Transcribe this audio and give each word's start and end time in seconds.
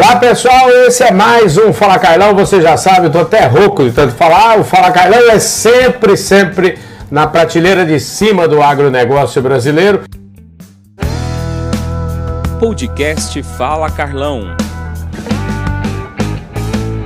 Olá 0.00 0.14
pessoal, 0.14 0.70
esse 0.86 1.02
é 1.02 1.10
mais 1.10 1.58
um 1.58 1.72
Fala 1.72 1.98
Carlão. 1.98 2.32
Você 2.36 2.62
já 2.62 2.76
sabe, 2.76 3.08
eu 3.08 3.10
tô 3.10 3.18
até 3.18 3.46
rouco 3.46 3.82
de 3.82 3.90
tanto 3.90 4.14
falar. 4.14 4.56
O 4.56 4.62
Fala 4.62 4.92
Carlão 4.92 5.28
é 5.28 5.40
sempre, 5.40 6.16
sempre 6.16 6.78
na 7.10 7.26
prateleira 7.26 7.84
de 7.84 7.98
cima 7.98 8.46
do 8.46 8.62
agronegócio 8.62 9.42
brasileiro. 9.42 10.02
Podcast 12.60 13.42
Fala 13.42 13.90
Carlão. 13.90 14.56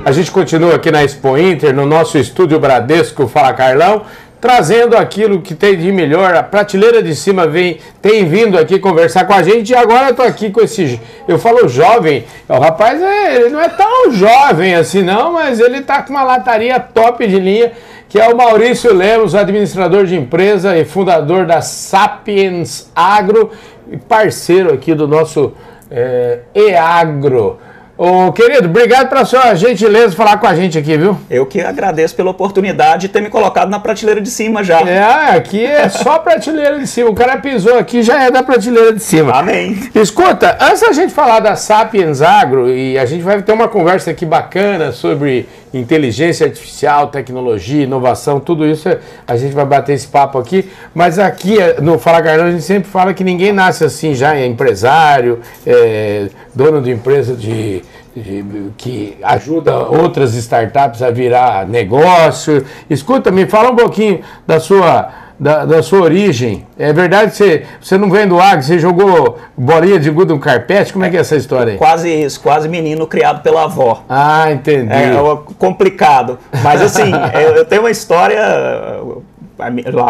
A 0.05 0.11
gente 0.11 0.29
continua 0.29 0.75
aqui 0.75 0.91
na 0.91 1.03
Expo 1.03 1.35
Inter, 1.35 1.73
no 1.73 1.87
nosso 1.87 2.19
estúdio 2.19 2.59
Bradesco 2.59 3.27
Fala 3.27 3.53
Carlão, 3.53 4.03
trazendo 4.43 4.97
aquilo 4.97 5.41
que 5.41 5.55
tem 5.55 5.77
de 5.77 5.89
melhor. 5.89 6.35
A 6.35 6.43
prateleira 6.43 7.01
de 7.01 7.15
cima 7.15 7.47
vem, 7.47 7.77
tem 8.01 8.25
vindo 8.25 8.59
aqui 8.59 8.77
conversar 8.77 9.23
com 9.23 9.31
a 9.31 9.41
gente 9.41 9.69
e 9.69 9.75
agora 9.75 10.09
eu 10.09 10.15
tô 10.15 10.21
aqui 10.21 10.51
com 10.51 10.59
esse. 10.59 10.99
Eu 11.25 11.39
falo 11.39 11.65
jovem, 11.69 12.25
o 12.49 12.59
rapaz 12.59 13.01
é, 13.01 13.37
ele 13.37 13.49
não 13.51 13.61
é 13.61 13.69
tão 13.69 14.11
jovem 14.11 14.75
assim, 14.75 15.01
não, 15.01 15.31
mas 15.31 15.61
ele 15.61 15.79
tá 15.79 16.01
com 16.01 16.11
uma 16.11 16.23
lataria 16.23 16.77
top 16.77 17.25
de 17.25 17.39
linha, 17.39 17.71
que 18.09 18.19
é 18.19 18.27
o 18.27 18.35
Maurício 18.35 18.93
Lemos, 18.93 19.33
administrador 19.33 20.05
de 20.05 20.17
empresa 20.17 20.77
e 20.77 20.83
fundador 20.83 21.45
da 21.45 21.61
Sapiens 21.61 22.91
Agro 22.93 23.49
e 23.89 23.95
parceiro 23.95 24.73
aqui 24.73 24.93
do 24.93 25.07
nosso 25.07 25.53
é, 25.89 26.39
EAgro. 26.53 27.59
Ô, 27.95 28.31
querido, 28.31 28.67
obrigado 28.67 29.07
pela 29.07 29.23
sua 29.23 29.53
gentileza 29.53 30.15
falar 30.15 30.37
com 30.37 30.47
a 30.47 30.55
gente 30.55 30.79
aqui, 30.79 30.97
viu? 30.97 31.15
Eu 31.29 31.45
que 31.45 31.61
agradeço 31.61 32.15
pela 32.15 32.31
oportunidade 32.31 33.03
de 33.03 33.09
ter 33.09 33.21
me 33.21 33.29
colocado 33.29 33.69
na 33.69 33.79
prateleira 33.79 34.19
de 34.19 34.31
cima 34.31 34.63
já. 34.63 34.79
É, 34.81 35.37
aqui 35.37 35.63
é 35.63 35.87
só 35.89 36.17
prateleira 36.17 36.79
de 36.79 36.87
cima. 36.87 37.11
O 37.11 37.13
cara 37.13 37.37
pisou 37.37 37.77
aqui 37.77 38.01
já 38.01 38.23
é 38.23 38.31
da 38.31 38.41
prateleira 38.41 38.93
de 38.93 38.99
cima. 38.99 39.33
Amém. 39.33 39.77
Escuta, 39.93 40.57
antes 40.59 40.81
da 40.81 40.91
gente 40.91 41.13
falar 41.13 41.39
da 41.39 41.55
Sapiens 41.55 42.19
Agro, 42.23 42.67
e 42.67 42.97
a 42.97 43.05
gente 43.05 43.21
vai 43.21 43.39
ter 43.43 43.53
uma 43.53 43.67
conversa 43.67 44.09
aqui 44.09 44.25
bacana 44.25 44.91
sobre 44.91 45.47
inteligência 45.73 46.45
artificial, 46.45 47.07
tecnologia, 47.07 47.83
inovação, 47.83 48.39
tudo 48.39 48.65
isso 48.65 48.87
a 49.27 49.35
gente 49.35 49.53
vai 49.53 49.65
bater 49.65 49.93
esse 49.93 50.07
papo 50.07 50.37
aqui. 50.37 50.69
Mas 50.93 51.17
aqui 51.17 51.57
no 51.81 51.97
Fala 51.97 52.21
Carlão 52.21 52.47
a 52.47 52.51
gente 52.51 52.63
sempre 52.63 52.89
fala 52.89 53.13
que 53.13 53.23
ninguém 53.23 53.51
nasce 53.51 53.83
assim 53.83 54.13
já, 54.13 54.35
é 54.35 54.45
empresário, 54.45 55.39
é, 55.65 56.27
dono 56.53 56.81
de 56.81 56.91
empresa 56.91 57.35
de, 57.35 57.81
de, 58.15 58.45
que 58.77 59.17
ajuda 59.23 59.75
outras 59.77 60.35
startups 60.35 61.01
a 61.01 61.09
virar 61.09 61.67
negócio. 61.67 62.63
Escuta, 62.89 63.31
me 63.31 63.47
fala 63.47 63.71
um 63.71 63.75
pouquinho 63.75 64.21
da 64.45 64.59
sua 64.59 65.22
da, 65.43 65.65
da, 65.65 65.83
sua 65.83 66.01
origem. 66.01 66.65
É 66.79 66.93
verdade 66.93 67.31
que 67.31 67.37
você, 67.37 67.63
você 67.81 67.97
não 67.97 68.09
vem 68.09 68.25
do 68.25 68.39
agro, 68.39 68.63
você 68.63 68.79
jogou 68.79 69.37
bolinha 69.57 69.99
de 69.99 70.09
gude 70.09 70.33
no 70.33 70.39
carpete? 70.39 70.93
Como 70.93 71.03
é 71.03 71.09
que 71.09 71.17
é 71.17 71.19
essa 71.19 71.35
história 71.35 71.73
aí? 71.73 71.77
Quase 71.77 72.09
isso, 72.09 72.39
quase 72.39 72.69
menino 72.69 73.05
criado 73.05 73.43
pela 73.43 73.65
avó. 73.65 74.03
Ah, 74.07 74.49
entendi. 74.49 74.93
É, 74.93 75.11
é 75.11 75.37
complicado. 75.59 76.39
Mas 76.63 76.81
assim, 76.81 77.11
eu, 77.35 77.55
eu 77.57 77.65
tenho 77.65 77.81
uma 77.81 77.91
história 77.91 78.39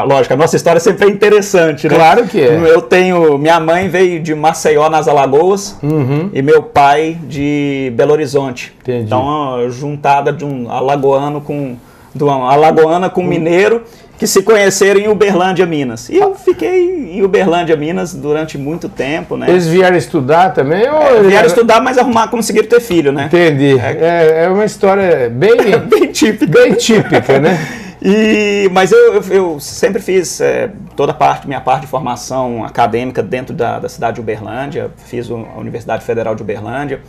Lógico, 0.07 0.33
a 0.33 0.37
nossa 0.37 0.55
história 0.55 0.79
sempre 0.79 1.05
é 1.05 1.09
interessante, 1.09 1.87
né? 1.87 1.95
Claro 1.95 2.25
que 2.25 2.41
é. 2.41 2.47
Eu 2.47 2.81
tenho. 2.81 3.37
Minha 3.37 3.59
mãe 3.59 3.89
veio 3.89 4.21
de 4.21 4.33
Maceió, 4.33 4.89
nas 4.89 5.07
Alagoas, 5.07 5.77
uhum. 5.83 6.29
e 6.33 6.41
meu 6.41 6.63
pai 6.63 7.17
de 7.23 7.91
Belo 7.95 8.13
Horizonte. 8.13 8.73
Entendi. 8.81 9.05
Então, 9.05 9.69
juntada 9.69 10.31
de 10.31 10.45
um 10.45 10.71
alagoano 10.71 11.41
com. 11.41 11.75
De 12.15 12.23
uma 12.23 12.51
alagoana 12.51 13.09
com 13.09 13.23
mineiro 13.23 13.83
que 14.17 14.27
se 14.27 14.41
conheceram 14.43 14.99
em 14.99 15.07
Uberlândia, 15.07 15.65
Minas. 15.65 16.09
E 16.09 16.17
eu 16.17 16.35
fiquei 16.35 17.17
em 17.17 17.23
Uberlândia, 17.23 17.75
Minas 17.75 18.13
durante 18.13 18.57
muito 18.57 18.87
tempo, 18.87 19.35
né? 19.35 19.49
Eles 19.49 19.67
vieram 19.67 19.97
estudar 19.97 20.51
também? 20.51 20.87
Ou 20.89 21.01
é, 21.01 21.23
vieram 21.23 21.47
estudar, 21.47 21.81
mas 21.81 21.97
arrumar, 21.97 22.27
conseguiram 22.27 22.67
ter 22.67 22.79
filho, 22.79 23.11
né? 23.11 23.25
Entendi. 23.25 23.77
É, 23.79 24.45
é 24.45 24.49
uma 24.49 24.65
história 24.65 25.29
bem, 25.29 25.57
bem 25.89 26.11
típica. 26.11 26.45
Bem 26.45 26.73
típica, 26.73 27.39
né? 27.39 27.57
E, 28.05 28.67
mas 28.73 28.91
eu, 28.91 29.13
eu, 29.13 29.23
eu 29.31 29.59
sempre 29.61 30.01
fiz 30.01 30.41
é, 30.41 30.69
toda 30.93 31.13
a 31.13 31.15
parte, 31.15 31.47
minha 31.47 31.61
parte 31.61 31.83
de 31.83 31.87
formação 31.87 32.61
acadêmica 32.65 33.23
dentro 33.23 33.55
da, 33.55 33.79
da 33.79 33.87
cidade 33.87 34.15
de 34.15 34.19
Uberlândia, 34.19 34.91
fiz 35.05 35.31
a 35.31 35.35
Universidade 35.57 36.03
Federal 36.03 36.35
de 36.35 36.41
Uberlândia. 36.41 36.99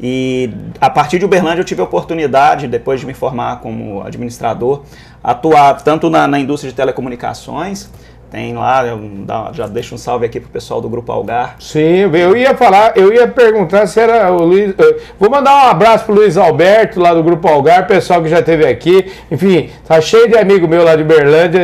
E 0.00 0.50
a 0.80 0.90
partir 0.90 1.18
de 1.18 1.24
Uberlândia 1.24 1.60
eu 1.60 1.64
tive 1.64 1.80
a 1.80 1.84
oportunidade, 1.84 2.66
depois 2.66 3.00
de 3.00 3.06
me 3.06 3.14
formar 3.14 3.60
como 3.60 4.02
administrador, 4.02 4.82
atuar 5.22 5.82
tanto 5.82 6.10
na, 6.10 6.26
na 6.26 6.38
indústria 6.38 6.70
de 6.70 6.76
telecomunicações, 6.76 7.88
tem 8.34 8.52
lá, 8.52 8.82
já 9.52 9.68
deixo 9.68 9.94
um 9.94 9.98
salve 9.98 10.26
aqui 10.26 10.40
pro 10.40 10.50
pessoal 10.50 10.80
do 10.80 10.88
Grupo 10.88 11.12
Algar. 11.12 11.54
Sim, 11.60 12.10
eu 12.12 12.36
ia 12.36 12.52
falar, 12.56 12.96
eu 12.96 13.12
ia 13.12 13.28
perguntar 13.28 13.86
se 13.86 14.00
era 14.00 14.32
o 14.32 14.42
Luiz. 14.42 14.74
Eh, 14.76 14.96
vou 15.20 15.30
mandar 15.30 15.54
um 15.54 15.68
abraço 15.68 16.04
pro 16.04 16.16
Luiz 16.16 16.36
Alberto, 16.36 16.98
lá 16.98 17.14
do 17.14 17.22
Grupo 17.22 17.46
Algar, 17.46 17.86
pessoal 17.86 18.20
que 18.20 18.28
já 18.28 18.40
esteve 18.40 18.66
aqui. 18.66 19.08
Enfim, 19.30 19.70
tá 19.86 20.00
cheio 20.00 20.28
de 20.28 20.36
amigo 20.36 20.66
meu 20.66 20.82
lá 20.82 20.96
de 20.96 21.04
Berlândia. 21.04 21.60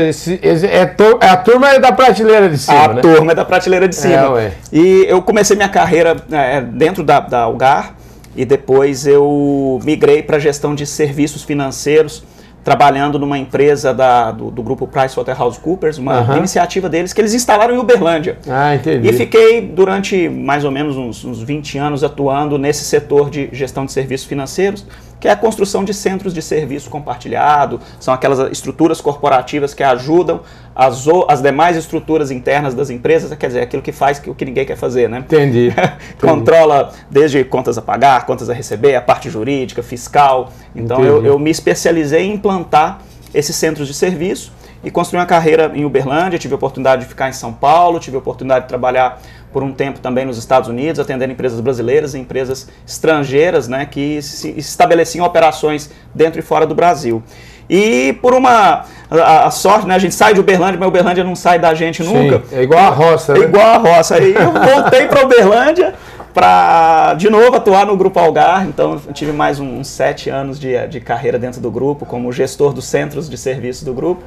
É, 0.71 0.87
to, 0.87 1.19
a 1.21 1.37
turma 1.39 1.71
é 1.71 1.81
da 1.81 1.91
prateleira 1.91 2.49
de 2.49 2.59
cima. 2.59 2.85
A 2.85 2.95
né? 2.95 3.03
turma 3.03 3.33
é 3.33 3.35
da 3.35 3.45
prateleira 3.45 3.89
de 3.89 3.97
cima. 3.97 4.41
É, 4.41 4.53
e 4.73 5.07
eu 5.09 5.21
comecei 5.23 5.57
minha 5.57 5.69
carreira 5.69 6.15
é, 6.31 6.61
dentro 6.61 7.03
da, 7.03 7.19
da 7.19 7.41
Algar 7.41 7.97
e 8.37 8.45
depois 8.45 9.07
eu 9.07 9.81
migrei 9.85 10.23
para 10.23 10.39
gestão 10.39 10.75
de 10.75 10.87
serviços 10.87 11.43
financeiros 11.43 12.23
trabalhando 12.63 13.19
numa 13.19 13.39
empresa 13.39 13.93
da, 13.95 14.31
do, 14.31 14.51
do 14.51 14.63
grupo 14.63 14.87
PricewaterhouseCoopers, 14.87 15.99
uma 15.99 16.21
uhum. 16.21 16.37
iniciativa 16.39 16.89
deles 16.89 17.13
que 17.13 17.21
eles 17.21 17.33
instalaram 17.33 17.75
em 17.75 17.79
Uberlândia. 17.79 18.39
Ah, 18.47 18.75
entendi. 18.75 19.09
E 19.09 19.13
fiquei 19.13 19.63
durante 19.63 20.29
mais 20.29 20.65
ou 20.65 20.71
menos 20.71 20.97
uns, 20.97 21.25
uns 21.25 21.43
20 21.43 21.79
anos 21.79 22.05
atuando 22.05 22.59
nesse 22.59 22.85
setor 22.85 23.31
de 23.31 23.49
gestão 23.53 23.87
de 23.87 23.93
serviços 23.93 24.27
financeiros 24.27 24.85
que 25.21 25.29
é 25.29 25.31
a 25.31 25.37
construção 25.37 25.85
de 25.85 25.93
centros 25.93 26.33
de 26.33 26.41
serviço 26.41 26.89
compartilhado, 26.89 27.79
são 28.01 28.13
aquelas 28.13 28.51
estruturas 28.51 29.01
corporativas 29.01 29.75
que 29.75 29.83
ajudam 29.83 30.41
as, 30.75 31.05
as 31.29 31.43
demais 31.43 31.77
estruturas 31.77 32.31
internas 32.31 32.75
das 32.75 32.89
empresas, 32.89 33.37
quer 33.37 33.47
dizer, 33.49 33.61
aquilo 33.61 33.83
que 33.83 33.93
faz 33.93 34.21
o 34.27 34.35
que 34.35 34.45
ninguém 34.47 34.65
quer 34.65 34.77
fazer, 34.77 35.09
né? 35.09 35.19
Entendi. 35.29 35.73
Controla 36.19 36.93
desde 37.11 37.45
contas 37.45 37.77
a 37.77 37.83
pagar, 37.83 38.25
contas 38.25 38.49
a 38.49 38.55
receber, 38.55 38.95
a 38.95 39.03
parte 39.03 39.29
jurídica, 39.29 39.83
fiscal. 39.83 40.51
Então 40.75 41.05
eu, 41.05 41.25
eu 41.25 41.39
me 41.39 41.51
especializei 41.51 42.23
em 42.23 42.35
implantar 42.35 43.01
esses 43.35 43.55
centros 43.55 43.87
de 43.87 43.95
serviço 43.95 44.53
e 44.83 44.91
construí 44.91 45.21
uma 45.21 45.27
carreira 45.27 45.71
em 45.75 45.85
Uberlândia, 45.85 46.39
tive 46.39 46.55
a 46.55 46.57
oportunidade 46.57 47.03
de 47.03 47.09
ficar 47.09 47.29
em 47.29 47.33
São 47.33 47.53
Paulo, 47.53 48.01
tive 48.01 48.17
a 48.17 48.19
oportunidade 48.19 48.65
de 48.65 48.69
trabalhar 48.69 49.21
por 49.53 49.63
um 49.63 49.73
tempo 49.73 50.01
também 50.01 50.25
nos 50.25 50.39
Estados 50.39 50.69
Unidos, 50.69 51.01
atendendo 51.01 51.33
empresas 51.33 51.61
brasileiras 51.61 52.15
e 52.15 52.19
empresas 52.19 52.69
estrangeiras 52.87 53.69
né, 53.69 53.87
que 53.87 54.23
se 54.23 54.51
estabeleciam 54.57 55.27
operações 55.27 55.91
dentro 56.15 56.39
e 56.39 56.43
fora 56.43 56.67
do 56.67 56.75
Brasil. 56.75 57.23
E 57.69 58.15
por 58.21 58.35
uma 58.35 58.85
a, 59.09 59.47
a, 59.47 59.51
sorte, 59.51 59.87
né? 59.87 59.95
A 59.95 59.99
gente 59.99 60.15
sai 60.15 60.35
de 60.35 60.41
Uberlândia, 60.41 60.77
mas 60.79 60.89
Uberlândia 60.89 61.23
não 61.23 61.37
sai 61.37 61.57
da 61.57 61.73
gente 61.73 62.03
nunca. 62.03 62.43
Sim, 62.49 62.57
é 62.57 62.63
igual 62.63 62.81
a 62.81 62.91
roça, 62.91 63.33
né? 63.33 63.41
É 63.41 63.43
igual 63.45 63.67
a 63.67 63.77
roça. 63.77 64.17
Aí 64.17 64.35
eu 64.35 64.53
voltei 64.53 65.07
para 65.07 65.25
Uberlândia 65.25 65.95
para 66.35 67.15
de 67.15 67.29
novo 67.29 67.57
atuar 67.57 67.87
no 67.87 67.97
Grupo 67.97 68.19
Algar. 68.19 68.67
Então 68.67 69.01
tive 69.13 69.33
mais 69.33 69.61
uns 69.61 69.87
sete 69.87 70.29
anos 70.29 70.59
de, 70.59 70.87
de 70.89 71.01
carreira 71.01 71.39
dentro 71.39 71.61
do 71.61 71.71
grupo, 71.71 72.05
como 72.05 72.33
gestor 72.33 72.73
dos 72.73 72.87
centros 72.87 73.31
de 73.31 73.39
serviço 73.39 73.85
do 73.85 73.95
grupo. 73.95 74.23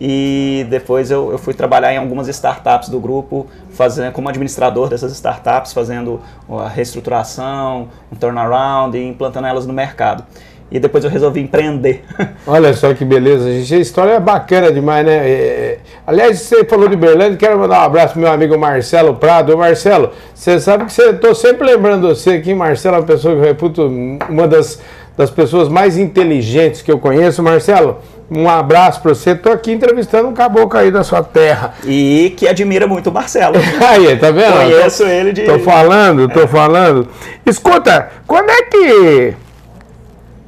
E 0.00 0.66
depois 0.68 1.10
eu, 1.10 1.32
eu 1.32 1.38
fui 1.38 1.54
trabalhar 1.54 1.92
em 1.92 1.96
algumas 1.96 2.28
startups 2.28 2.88
do 2.88 3.00
grupo, 3.00 3.46
fazendo 3.70 4.12
como 4.12 4.28
administrador 4.28 4.88
dessas 4.88 5.12
startups, 5.12 5.72
fazendo 5.72 6.20
a 6.48 6.68
reestruturação, 6.68 7.88
um 8.12 8.16
turnaround 8.16 8.96
e 8.96 9.08
implantando 9.08 9.46
elas 9.46 9.66
no 9.66 9.72
mercado. 9.72 10.24
E 10.70 10.80
depois 10.80 11.04
eu 11.04 11.10
resolvi 11.10 11.40
empreender. 11.40 12.02
Olha 12.46 12.74
só 12.74 12.92
que 12.92 13.04
beleza, 13.04 13.50
gente. 13.52 13.74
A 13.74 13.78
história 13.78 14.12
é 14.12 14.20
bacana 14.20 14.72
demais, 14.72 15.06
né? 15.06 15.16
É, 15.16 15.30
é... 15.30 15.78
Aliás, 16.04 16.40
você 16.40 16.64
falou 16.64 16.88
de 16.88 16.96
Berlândia, 16.96 17.36
quero 17.36 17.58
mandar 17.58 17.82
um 17.82 17.84
abraço 17.84 18.14
pro 18.14 18.22
meu 18.22 18.32
amigo 18.32 18.58
Marcelo 18.58 19.14
Prado. 19.14 19.54
Ô 19.54 19.56
Marcelo, 19.56 20.10
você 20.34 20.58
sabe 20.58 20.86
que 20.86 20.92
você, 20.92 21.12
tô 21.14 21.34
sempre 21.36 21.64
lembrando 21.64 22.08
você 22.08 22.30
aqui, 22.30 22.52
Marcelo 22.52 22.96
é 22.96 22.98
uma 22.98 23.06
pessoa 23.06 23.34
que 23.34 23.40
eu 23.40 23.44
reputo 23.44 23.86
uma 23.86 24.48
das, 24.48 24.82
das 25.16 25.30
pessoas 25.30 25.68
mais 25.68 25.96
inteligentes 25.96 26.82
que 26.82 26.90
eu 26.90 26.98
conheço. 26.98 27.44
Marcelo, 27.44 27.98
um 28.30 28.48
abraço 28.48 29.00
para 29.00 29.14
você. 29.14 29.30
Estou 29.30 29.52
aqui 29.52 29.72
entrevistando 29.72 30.28
um 30.28 30.34
caboclo 30.34 30.78
aí 30.78 30.90
da 30.90 31.04
sua 31.04 31.22
terra. 31.22 31.74
E 31.84 32.34
que 32.36 32.48
admira 32.48 32.86
muito 32.86 33.10
o 33.10 33.12
Marcelo. 33.12 33.56
aí, 33.86 34.16
tá 34.16 34.30
vendo? 34.30 34.52
Conheço 34.52 35.04
tô, 35.04 35.08
ele 35.08 35.32
de. 35.32 35.42
Tô 35.42 35.58
falando, 35.60 36.28
tô 36.28 36.40
é. 36.40 36.46
falando. 36.46 37.08
Escuta, 37.44 38.10
quando 38.26 38.50
é 38.50 38.62
que 38.62 39.34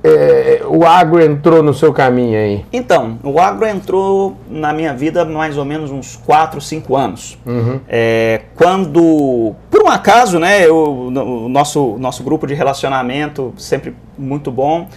é, 0.02 0.62
o 0.66 0.84
agro 0.86 1.22
entrou 1.22 1.62
no 1.62 1.74
seu 1.74 1.92
caminho 1.92 2.38
aí? 2.38 2.64
Então, 2.72 3.18
o 3.22 3.38
agro 3.38 3.66
entrou 3.66 4.36
na 4.48 4.72
minha 4.72 4.94
vida 4.94 5.24
mais 5.24 5.56
ou 5.56 5.64
menos 5.64 5.90
uns 5.90 6.16
4, 6.16 6.60
5 6.60 6.96
anos. 6.96 7.38
Uhum. 7.44 7.80
É, 7.88 8.42
quando, 8.54 9.54
por 9.70 9.82
um 9.82 9.88
acaso, 9.88 10.38
né, 10.38 10.66
eu, 10.66 10.76
o 10.76 11.48
nosso, 11.48 11.96
nosso 11.98 12.22
grupo 12.22 12.46
de 12.46 12.54
relacionamento, 12.54 13.52
sempre 13.56 13.94
muito 14.16 14.50
bom, 14.50 14.88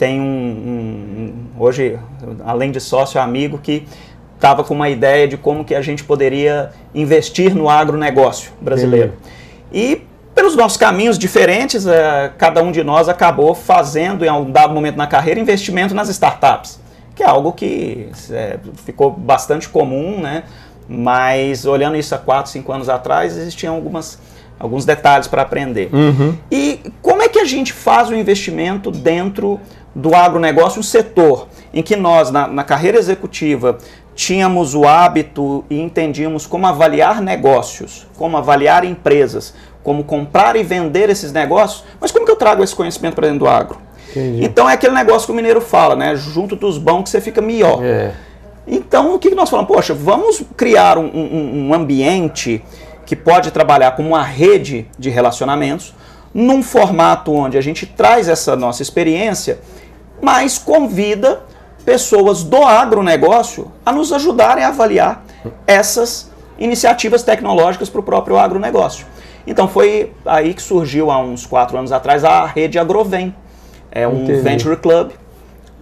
tem 0.00 0.18
um, 0.18 0.24
um, 0.24 1.62
hoje, 1.62 1.98
além 2.46 2.70
de 2.70 2.80
sócio, 2.80 3.20
amigo 3.20 3.58
que 3.58 3.86
estava 4.34 4.64
com 4.64 4.72
uma 4.72 4.88
ideia 4.88 5.28
de 5.28 5.36
como 5.36 5.62
que 5.62 5.74
a 5.74 5.82
gente 5.82 6.02
poderia 6.02 6.70
investir 6.94 7.54
no 7.54 7.68
agronegócio 7.68 8.50
brasileiro. 8.62 9.12
E 9.70 10.00
os 10.42 10.56
nossos 10.56 10.78
caminhos 10.78 11.18
diferentes, 11.18 11.86
é, 11.86 12.32
cada 12.38 12.62
um 12.62 12.72
de 12.72 12.82
nós 12.82 13.10
acabou 13.10 13.54
fazendo, 13.54 14.24
em 14.24 14.30
um 14.30 14.50
dado 14.50 14.72
momento 14.72 14.96
na 14.96 15.06
carreira, 15.06 15.38
investimento 15.38 15.94
nas 15.94 16.08
startups, 16.08 16.80
que 17.14 17.22
é 17.22 17.26
algo 17.26 17.52
que 17.52 18.08
é, 18.30 18.58
ficou 18.86 19.10
bastante 19.10 19.68
comum, 19.68 20.18
né? 20.18 20.44
mas 20.88 21.66
olhando 21.66 21.98
isso 21.98 22.14
há 22.14 22.18
4, 22.18 22.50
5 22.50 22.72
anos 22.72 22.88
atrás, 22.88 23.36
existiam 23.36 23.74
algumas, 23.74 24.18
alguns 24.58 24.86
detalhes 24.86 25.28
para 25.28 25.42
aprender. 25.42 25.90
Uhum. 25.92 26.34
E 26.50 26.90
como 27.02 27.20
é 27.20 27.28
que 27.28 27.38
a 27.38 27.44
gente 27.44 27.74
faz 27.74 28.08
o 28.08 28.14
investimento 28.14 28.90
dentro 28.90 29.60
do 30.00 30.14
agronegócio, 30.14 30.80
um 30.80 30.82
setor 30.82 31.48
em 31.72 31.82
que 31.82 31.94
nós, 31.94 32.30
na, 32.30 32.46
na 32.46 32.64
carreira 32.64 32.98
executiva, 32.98 33.78
tínhamos 34.14 34.74
o 34.74 34.86
hábito 34.86 35.64
e 35.70 35.80
entendíamos 35.80 36.46
como 36.46 36.66
avaliar 36.66 37.20
negócios, 37.20 38.06
como 38.16 38.36
avaliar 38.36 38.84
empresas, 38.84 39.54
como 39.82 40.04
comprar 40.04 40.56
e 40.56 40.62
vender 40.62 41.08
esses 41.08 41.32
negócios, 41.32 41.84
mas 42.00 42.10
como 42.10 42.26
que 42.26 42.32
eu 42.32 42.36
trago 42.36 42.62
esse 42.62 42.74
conhecimento 42.74 43.14
para 43.14 43.28
dentro 43.28 43.40
do 43.40 43.48
agro? 43.48 43.78
Entendi. 44.10 44.44
Então 44.44 44.68
é 44.68 44.74
aquele 44.74 44.94
negócio 44.94 45.26
que 45.26 45.32
o 45.32 45.34
mineiro 45.34 45.60
fala, 45.60 45.94
né? 45.94 46.16
Junto 46.16 46.56
dos 46.56 46.78
bons 46.78 47.04
que 47.04 47.10
você 47.10 47.20
fica 47.20 47.40
melhor. 47.40 47.82
É. 47.82 48.12
Então 48.66 49.14
o 49.14 49.18
que 49.18 49.34
nós 49.34 49.48
falamos? 49.48 49.72
Poxa, 49.72 49.94
vamos 49.94 50.42
criar 50.56 50.98
um, 50.98 51.06
um, 51.06 51.68
um 51.68 51.74
ambiente 51.74 52.62
que 53.06 53.16
pode 53.16 53.50
trabalhar 53.50 53.92
como 53.92 54.10
uma 54.10 54.22
rede 54.22 54.86
de 54.98 55.10
relacionamentos, 55.10 55.94
num 56.32 56.62
formato 56.62 57.32
onde 57.32 57.58
a 57.58 57.60
gente 57.60 57.86
traz 57.86 58.28
essa 58.28 58.54
nossa 58.54 58.82
experiência, 58.82 59.58
mas 60.20 60.58
convida 60.58 61.42
pessoas 61.84 62.42
do 62.42 62.64
agronegócio 62.64 63.70
a 63.84 63.92
nos 63.92 64.12
ajudarem 64.12 64.64
a 64.64 64.68
avaliar 64.68 65.24
essas 65.66 66.30
iniciativas 66.58 67.22
tecnológicas 67.22 67.88
para 67.88 68.00
o 68.00 68.02
próprio 68.02 68.38
agronegócio. 68.38 69.06
Então 69.46 69.66
foi 69.66 70.12
aí 70.26 70.52
que 70.52 70.62
surgiu 70.62 71.10
há 71.10 71.18
uns 71.18 71.46
quatro 71.46 71.76
anos 71.78 71.92
atrás 71.92 72.24
a 72.24 72.44
rede 72.44 72.78
Agrovem. 72.78 73.34
É 73.90 74.06
um 74.06 74.24
Entendi. 74.24 74.40
venture 74.40 74.76
club 74.76 75.10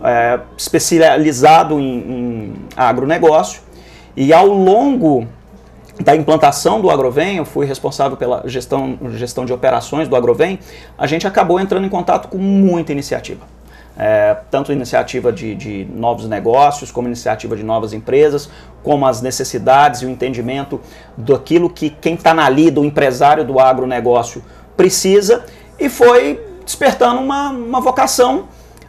é, 0.02 0.38
especializado 0.56 1.78
em, 1.78 1.98
em 1.98 2.54
agronegócio. 2.76 3.60
E 4.16 4.32
ao 4.32 4.46
longo 4.46 5.26
da 6.00 6.14
implantação 6.14 6.80
do 6.80 6.90
Agrovem, 6.90 7.38
eu 7.38 7.44
fui 7.44 7.66
responsável 7.66 8.16
pela 8.16 8.42
gestão, 8.46 8.98
gestão 9.14 9.44
de 9.44 9.52
operações 9.52 10.08
do 10.08 10.14
Agrovem, 10.14 10.58
a 10.96 11.06
gente 11.06 11.26
acabou 11.26 11.58
entrando 11.58 11.84
em 11.86 11.88
contato 11.88 12.28
com 12.28 12.38
muita 12.38 12.92
iniciativa. 12.92 13.44
É, 14.00 14.36
tanto 14.48 14.72
iniciativa 14.72 15.32
de, 15.32 15.56
de, 15.56 15.84
novos 15.92 16.28
negócios, 16.28 16.92
como 16.92 17.08
iniciativa 17.08 17.56
de 17.56 17.64
novas 17.64 17.92
empresas, 17.92 18.48
como 18.82 19.04
as 19.04 19.20
necessidades 19.20 20.02
e 20.02 20.06
o 20.06 20.08
entendimento 20.08 20.80
daquilo 21.16 21.68
que 21.68 21.90
quem 21.90 22.14
está 22.14 22.32
na 22.32 22.48
lida, 22.48 22.80
o 22.80 22.84
empresário 22.84 23.44
do 23.44 23.58
agronegócio, 23.58 24.44
precisa, 24.76 25.44
e 25.80 25.88
foi 25.88 26.40
despertando 26.64 27.20
uma, 27.20 27.50
uma 27.50 27.80
vocação 27.80 28.46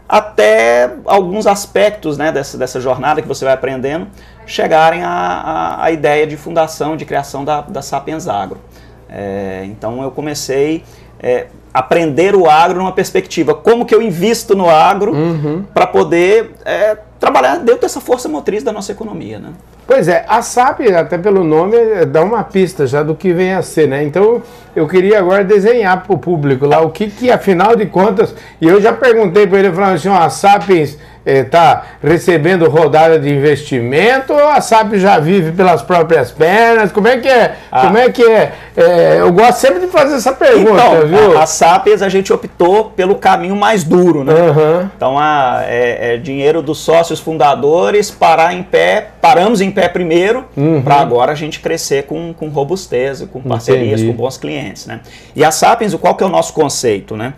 até 0.08 0.92
alguns 1.06 1.48
aspectos 1.48 2.18
né, 2.18 2.32
dessa, 2.32 2.58
dessa 2.58 2.80
jornada 2.80 3.22
que 3.22 3.28
você 3.28 3.46
vai 3.46 3.54
aprendendo 3.54 4.08
chegarem 4.46 5.04
à, 5.04 5.88
ideia 5.92 6.26
de 6.26 6.36
fundação, 6.36 6.98
de 6.98 7.06
criação 7.06 7.46
da, 7.46 7.62
da 7.62 7.84
Sapiens 7.84 8.28
Agro. 8.28 8.60
É, 9.08 9.62
então 9.66 10.02
eu 10.02 10.10
comecei 10.10 10.84
é, 11.20 11.48
aprender 11.74 12.36
o 12.36 12.50
agro 12.50 12.80
numa 12.80 12.92
perspectiva, 12.92 13.54
como 13.54 13.86
que 13.86 13.94
eu 13.94 14.02
invisto 14.02 14.56
no 14.56 14.70
agro 14.70 15.14
uhum. 15.14 15.64
para 15.74 15.86
poder 15.86 16.52
é, 16.66 16.98
trabalhar 17.20 17.58
dentro 17.58 17.82
dessa 17.82 18.00
força 18.00 18.28
motriz 18.28 18.64
da 18.64 18.72
nossa 18.72 18.92
economia, 18.92 19.40
né? 19.40 19.50
Pois 19.86 20.08
é, 20.08 20.24
a 20.28 20.40
SAP, 20.44 20.82
até 20.96 21.18
pelo 21.18 21.44
nome, 21.44 21.76
dá 22.06 22.24
uma 22.24 22.44
pista 22.44 22.86
já 22.86 23.02
do 23.02 23.16
que 23.16 23.34
vem 23.34 23.54
a 23.54 23.64
ser, 23.64 23.88
né? 23.88 24.04
Então, 24.04 24.42
eu 24.76 24.88
queria 24.88 25.18
agora 25.18 25.44
desenhar 25.44 26.04
para 26.04 26.14
o 26.14 26.18
público 26.18 26.68
lá 26.68 26.80
o 26.80 26.92
que, 26.92 27.10
que, 27.10 27.32
afinal 27.32 27.76
de 27.76 27.88
contas, 27.88 28.36
e 28.62 28.68
eu 28.68 28.80
já 28.80 28.94
perguntei 28.94 29.48
para 29.48 29.58
ele, 29.58 29.72
falando 29.72 29.96
assim, 29.96 30.10
ó, 30.10 30.18
a 30.20 30.30
Sapiens 30.30 30.96
está 31.38 31.84
recebendo 32.02 32.70
rodada 32.70 33.20
de 33.20 33.30
investimento 33.30 34.34
ou 34.34 34.48
a 34.48 34.60
SAP 34.62 34.96
já 34.96 35.20
vive 35.20 35.52
pelas 35.52 35.82
próprias 35.82 36.32
pernas? 36.32 36.92
Como 36.92 37.08
é 37.08 37.18
que 37.18 37.28
é? 37.28 37.56
Ah. 37.72 37.82
Como 37.82 37.98
é 37.98 38.10
que 38.10 38.24
é? 38.24 38.54
é? 38.76 39.18
Eu 39.20 39.32
gosto 39.32 39.60
sempre 39.60 39.80
de 39.80 39.88
fazer 39.88 40.16
essa 40.16 40.34
pergunta, 40.34 40.72
então, 40.72 41.08
viu? 41.08 41.38
A, 41.38 41.44
a 41.44 41.46
SAPES 41.46 42.02
a 42.02 42.10
gente 42.10 42.32
optou 42.32 42.86
pelo 42.92 43.16
caminho 43.16 43.56
mais 43.56 43.84
duro, 43.84 44.24
né? 44.24 44.34
Uhum. 44.34 44.90
Então 44.96 45.20
a, 45.20 45.64
é, 45.66 46.14
é, 46.14 46.18
dinheiro 46.18 46.62
dos 46.62 46.80
sócios 46.80 47.20
fundadores, 47.20 48.10
parar 48.10 48.54
em 48.54 48.64
pé, 48.64 49.10
paramos 49.22 49.62
em 49.62 49.72
pé 49.72 49.88
primeiro, 49.88 50.46
uhum. 50.56 50.82
para 50.82 50.96
agora 50.96 51.32
a 51.32 51.36
gente 51.36 51.60
crescer 51.60 52.04
com, 52.04 52.34
com 52.34 52.50
robustez, 52.50 53.22
com 53.32 53.42
parcerias, 53.42 54.02
Entendi. 54.02 54.18
com 54.18 54.24
bons 54.24 54.38
clientes, 54.38 54.86
né? 54.86 55.02
E 55.36 55.44
a 55.44 55.52
Sapiens, 55.52 55.94
qual 55.96 56.16
que 56.16 56.24
é 56.24 56.28
o 56.28 56.30
nosso 56.30 56.54
conceito, 56.54 57.16
né? 57.16 57.34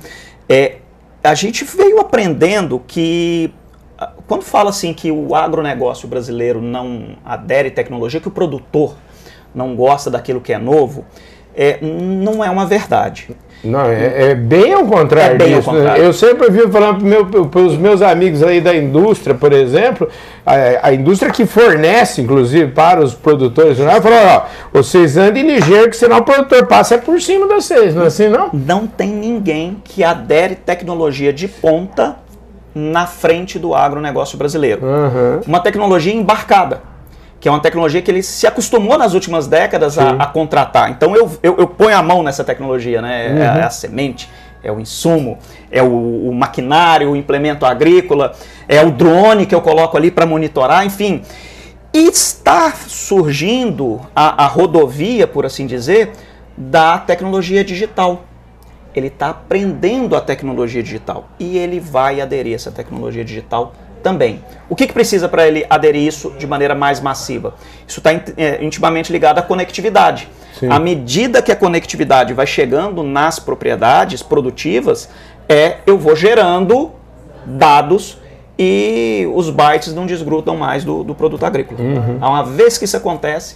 É, 0.48 0.76
a 1.24 1.36
gente 1.36 1.64
veio 1.64 2.00
aprendendo 2.00 2.82
que 2.86 3.54
quando 4.28 4.44
fala 4.44 4.70
assim 4.70 4.94
que 4.94 5.12
o 5.12 5.36
agronegócio 5.36 6.08
brasileiro 6.08 6.62
não 6.62 7.18
adere 7.24 7.70
tecnologia, 7.70 8.20
que 8.20 8.28
o 8.28 8.32
produtor 8.32 8.96
não 9.54 9.76
gosta 9.76 10.10
daquilo 10.10 10.42
que 10.42 10.54
é 10.54 10.58
novo, 10.58 11.06
é, 11.56 11.80
não 11.82 12.44
é 12.44 12.50
uma 12.50 12.66
verdade. 12.66 13.30
Não, 13.64 13.86
é, 13.86 14.32
é 14.32 14.36
bem 14.36 14.74
ao 14.74 14.86
contrário 14.86 15.36
é 15.36 15.38
bem 15.38 15.56
disso. 15.56 15.70
Ao 15.70 15.76
né? 15.76 15.82
contrário. 15.82 16.04
Eu 16.04 16.14
sempre 16.14 16.50
vivo 16.50 16.72
falando 16.72 17.48
para 17.48 17.62
os 17.62 17.78
meus 17.78 18.02
amigos 18.02 18.42
aí 18.42 18.60
da 18.60 18.76
indústria, 18.76 19.36
por 19.36 19.54
exemplo, 19.54 20.10
a, 20.46 20.88
a, 20.88 20.94
indústria 20.94 21.32
que 21.32 21.46
fornece, 21.46 22.22
inclusive, 22.22 22.72
para 22.72 23.04
os 23.04 23.14
produtores, 23.14 23.78
né? 23.78 24.02
falou, 24.02 24.18
ó, 24.18 24.46
vocês 24.74 25.16
andem 25.16 25.46
ligeiro, 25.46 25.90
que 25.90 25.98
senão 25.98 26.20
o 26.20 26.24
produtor 26.24 26.66
passa 26.66 26.98
por 26.98 27.22
cima 27.22 27.48
de 27.48 27.54
vocês, 27.54 27.94
não 27.94 28.04
é 28.04 28.08
assim, 28.08 28.30
não? 28.30 28.50
Não 28.52 28.88
tem 28.88 29.10
ninguém 29.10 29.78
que 29.84 30.04
adere 30.04 30.56
tecnologia 30.56 31.32
de 31.32 31.48
ponta 31.48 32.16
na 32.74 33.06
frente 33.06 33.60
do 33.60 33.76
agronegócio 33.76 34.38
brasileiro. 34.38 34.86
Uhum. 34.86 35.42
Uma 35.46 35.60
tecnologia 35.60 36.14
embarcada, 36.14 36.82
que 37.40 37.48
é 37.48 37.52
uma 37.52 37.60
tecnologia 37.60 38.02
que 38.02 38.10
ele 38.10 38.24
se 38.24 38.48
acostumou 38.48 38.98
nas 38.98 39.14
últimas 39.14 39.48
décadas 39.48 39.98
a, 39.98 40.12
a, 40.12 40.26
contratar. 40.26 40.90
Então 40.90 41.16
eu, 41.16 41.30
eu, 41.44 41.58
eu, 41.58 41.68
ponho 41.68 41.98
a 41.98 42.02
mão 42.02 42.24
nessa 42.24 42.44
tecnologia, 42.44 43.02
né? 43.02 43.30
Uhum. 43.30 43.38
É, 43.38 43.48
a, 43.48 43.58
é, 43.58 43.64
a, 43.64 43.70
semente, 43.70 44.30
é 44.64 44.72
o 44.72 44.80
insumo, 44.80 45.38
é 45.70 45.82
o, 45.82 46.30
o, 46.30 46.34
maquinário, 46.34 47.12
o 47.12 47.16
implemento 47.16 47.66
agrícola, 47.66 48.34
é 48.68 48.84
o 48.84 48.92
drone 48.92 49.46
que 49.46 49.56
eu 49.56 49.62
coloco 49.62 49.98
ali 49.98 50.12
para 50.12 50.26
monitorar, 50.26 50.86
enfim. 50.86 51.24
E 51.94 52.08
está 52.08 52.72
surgindo 52.88 54.00
a, 54.16 54.46
a 54.46 54.48
rodovia, 54.48 55.28
por 55.28 55.46
assim 55.46 55.66
dizer, 55.66 56.12
da 56.56 56.98
tecnologia 56.98 57.64
digital 57.66 58.24
ele 58.96 59.08
está 59.08 59.30
aprendendo 59.30 60.16
a 60.16 60.22
tecnologia 60.22 60.84
digital 60.84 61.30
e 61.40 61.58
ele 61.58 61.80
vai 61.80 62.22
aderir 62.22 62.54
a 62.54 62.56
essa 62.56 62.72
tecnologia 62.72 63.24
digital 63.24 63.74
também. 64.02 64.44
O 64.70 64.76
que, 64.76 64.88
que 64.88 64.94
precisa 64.94 65.30
para 65.30 65.48
ele 65.48 65.66
aderir 65.70 66.02
isso 66.02 66.32
de 66.38 66.48
maneira 66.48 66.76
mais 66.76 67.00
massiva? 67.00 67.54
Isso 67.88 68.00
está 68.00 68.12
é, 68.12 68.64
intimamente 68.64 69.12
ligado 69.12 69.38
à 69.40 69.42
conectividade. 69.42 70.28
Sim. 70.60 70.70
À 70.70 70.80
medida 70.80 71.42
que 71.42 71.52
a 71.52 71.56
conectividade 71.56 72.34
vai 72.34 72.48
chegando 72.48 73.04
nas 73.04 73.40
propriedades 73.40 74.22
produtivas, 74.22 75.10
é 75.48 75.78
eu 75.86 75.98
vou 75.98 76.16
gerando 76.16 76.92
dados 77.46 78.18
e 78.58 79.28
os 79.34 79.50
bytes 79.50 79.94
não 79.94 80.06
desgrudam 80.06 80.56
mais 80.56 80.84
do, 80.84 81.04
do 81.04 81.16
produto 81.16 81.46
agrícola. 81.46 81.80
Uhum. 81.80 82.18
Uma 82.18 82.44
vez 82.44 82.78
que 82.78 82.86
isso 82.86 82.98
acontece, 82.98 83.56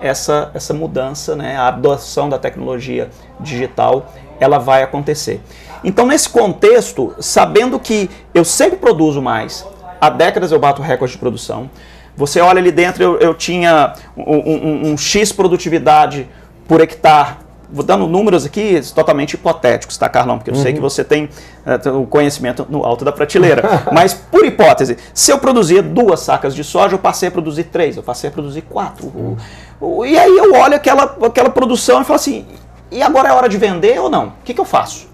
essa, 0.00 0.50
essa 0.54 0.74
mudança, 0.74 1.34
né, 1.34 1.56
a 1.56 1.68
adoção 1.68 2.28
da 2.28 2.38
tecnologia 2.38 3.08
digital, 3.40 4.12
ela 4.40 4.58
vai 4.58 4.82
acontecer. 4.82 5.40
Então, 5.82 6.06
nesse 6.06 6.28
contexto, 6.28 7.14
sabendo 7.20 7.78
que 7.78 8.08
eu 8.32 8.44
sempre 8.44 8.76
produzo 8.78 9.20
mais, 9.20 9.66
há 10.00 10.08
décadas 10.08 10.52
eu 10.52 10.58
bato 10.58 10.80
recorde 10.82 11.12
de 11.12 11.18
produção, 11.18 11.70
você 12.16 12.40
olha 12.40 12.58
ali 12.58 12.70
dentro, 12.70 13.02
eu, 13.02 13.18
eu 13.18 13.34
tinha 13.34 13.94
um, 14.16 14.22
um, 14.22 14.92
um 14.92 14.96
X 14.96 15.32
produtividade 15.32 16.28
por 16.66 16.80
hectare 16.80 17.44
vou 17.74 17.84
dando 17.84 18.06
números 18.06 18.46
aqui 18.46 18.80
totalmente 18.94 19.34
hipotéticos, 19.34 19.96
tá, 19.96 20.08
Carlão? 20.08 20.38
Porque 20.38 20.50
eu 20.50 20.54
uhum. 20.54 20.62
sei 20.62 20.72
que 20.72 20.80
você 20.80 21.02
tem 21.02 21.28
uh, 21.66 22.00
o 22.00 22.06
conhecimento 22.06 22.64
no 22.70 22.84
alto 22.84 23.04
da 23.04 23.10
prateleira. 23.10 23.62
Mas, 23.92 24.14
por 24.14 24.44
hipótese, 24.44 24.96
se 25.12 25.32
eu 25.32 25.38
produzia 25.38 25.82
duas 25.82 26.20
sacas 26.20 26.54
de 26.54 26.62
soja, 26.62 26.94
eu 26.94 26.98
passei 26.98 27.28
a 27.28 27.32
produzir 27.32 27.64
três, 27.64 27.96
eu 27.96 28.02
passei 28.02 28.30
a 28.30 28.32
produzir 28.32 28.62
quatro. 28.62 29.06
Uhum. 29.06 30.04
E 30.06 30.16
aí 30.16 30.36
eu 30.36 30.54
olho 30.54 30.76
aquela, 30.76 31.16
aquela 31.22 31.50
produção 31.50 32.00
e 32.00 32.04
falo 32.04 32.16
assim, 32.16 32.46
e 32.94 33.02
agora 33.02 33.28
é 33.28 33.32
hora 33.32 33.48
de 33.48 33.58
vender 33.58 34.00
ou 34.00 34.08
não? 34.08 34.28
O 34.28 34.32
que, 34.44 34.54
que 34.54 34.60
eu 34.60 34.64
faço? 34.64 35.08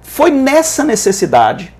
Foi 0.00 0.30
nessa 0.30 0.84
necessidade 0.84 1.74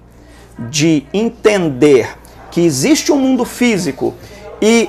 de 0.59 1.07
entender 1.15 2.19
que 2.51 2.61
existe 2.61 3.13
um 3.13 3.17
mundo 3.17 3.45
físico 3.45 4.13
e 4.61 4.89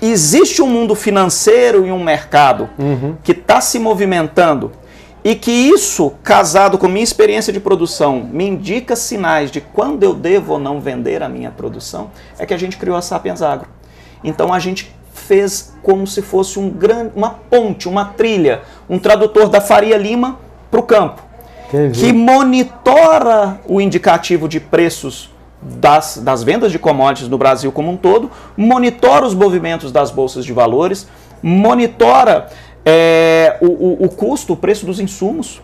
existe 0.00 0.62
um 0.62 0.66
mundo 0.66 0.94
financeiro 0.94 1.86
e 1.86 1.92
um 1.92 2.02
mercado 2.02 2.70
uhum. 2.78 3.16
que 3.22 3.32
está 3.32 3.60
se 3.60 3.78
movimentando 3.78 4.72
e 5.22 5.34
que 5.34 5.50
isso, 5.50 6.14
casado 6.22 6.78
com 6.78 6.88
minha 6.88 7.04
experiência 7.04 7.52
de 7.52 7.60
produção, 7.60 8.26
me 8.32 8.46
indica 8.46 8.96
sinais 8.96 9.50
de 9.50 9.60
quando 9.60 10.02
eu 10.02 10.14
devo 10.14 10.54
ou 10.54 10.58
não 10.58 10.80
vender 10.80 11.22
a 11.22 11.28
minha 11.28 11.50
produção, 11.50 12.10
é 12.38 12.46
que 12.46 12.54
a 12.54 12.56
gente 12.56 12.78
criou 12.78 12.96
a 12.96 13.02
Sapiens 13.02 13.42
Agro. 13.42 13.68
Então 14.24 14.52
a 14.52 14.58
gente 14.58 14.90
fez 15.18 15.74
como 15.82 16.06
se 16.06 16.22
fosse 16.22 16.58
um 16.58 16.70
grande, 16.70 17.12
uma 17.14 17.30
ponte, 17.30 17.88
uma 17.88 18.06
trilha, 18.06 18.62
um 18.88 18.98
tradutor 18.98 19.48
da 19.48 19.60
Faria 19.60 19.96
Lima 19.96 20.38
para 20.70 20.80
o 20.80 20.82
campo. 20.82 21.28
Entendi. 21.68 22.00
que 22.00 22.12
monitora 22.14 23.60
o 23.66 23.78
indicativo 23.78 24.48
de 24.48 24.58
preços 24.58 25.30
das, 25.60 26.16
das 26.16 26.42
vendas 26.42 26.72
de 26.72 26.78
commodities 26.78 27.28
no 27.28 27.36
Brasil 27.36 27.70
como 27.70 27.90
um 27.90 27.96
todo, 27.96 28.30
monitora 28.56 29.26
os 29.26 29.34
movimentos 29.34 29.92
das 29.92 30.10
bolsas 30.10 30.46
de 30.46 30.52
valores, 30.52 31.06
monitora 31.42 32.48
é, 32.86 33.58
o, 33.60 33.66
o, 33.66 34.04
o 34.04 34.08
custo, 34.08 34.54
o 34.54 34.56
preço 34.56 34.86
dos 34.86 34.98
insumos, 34.98 35.60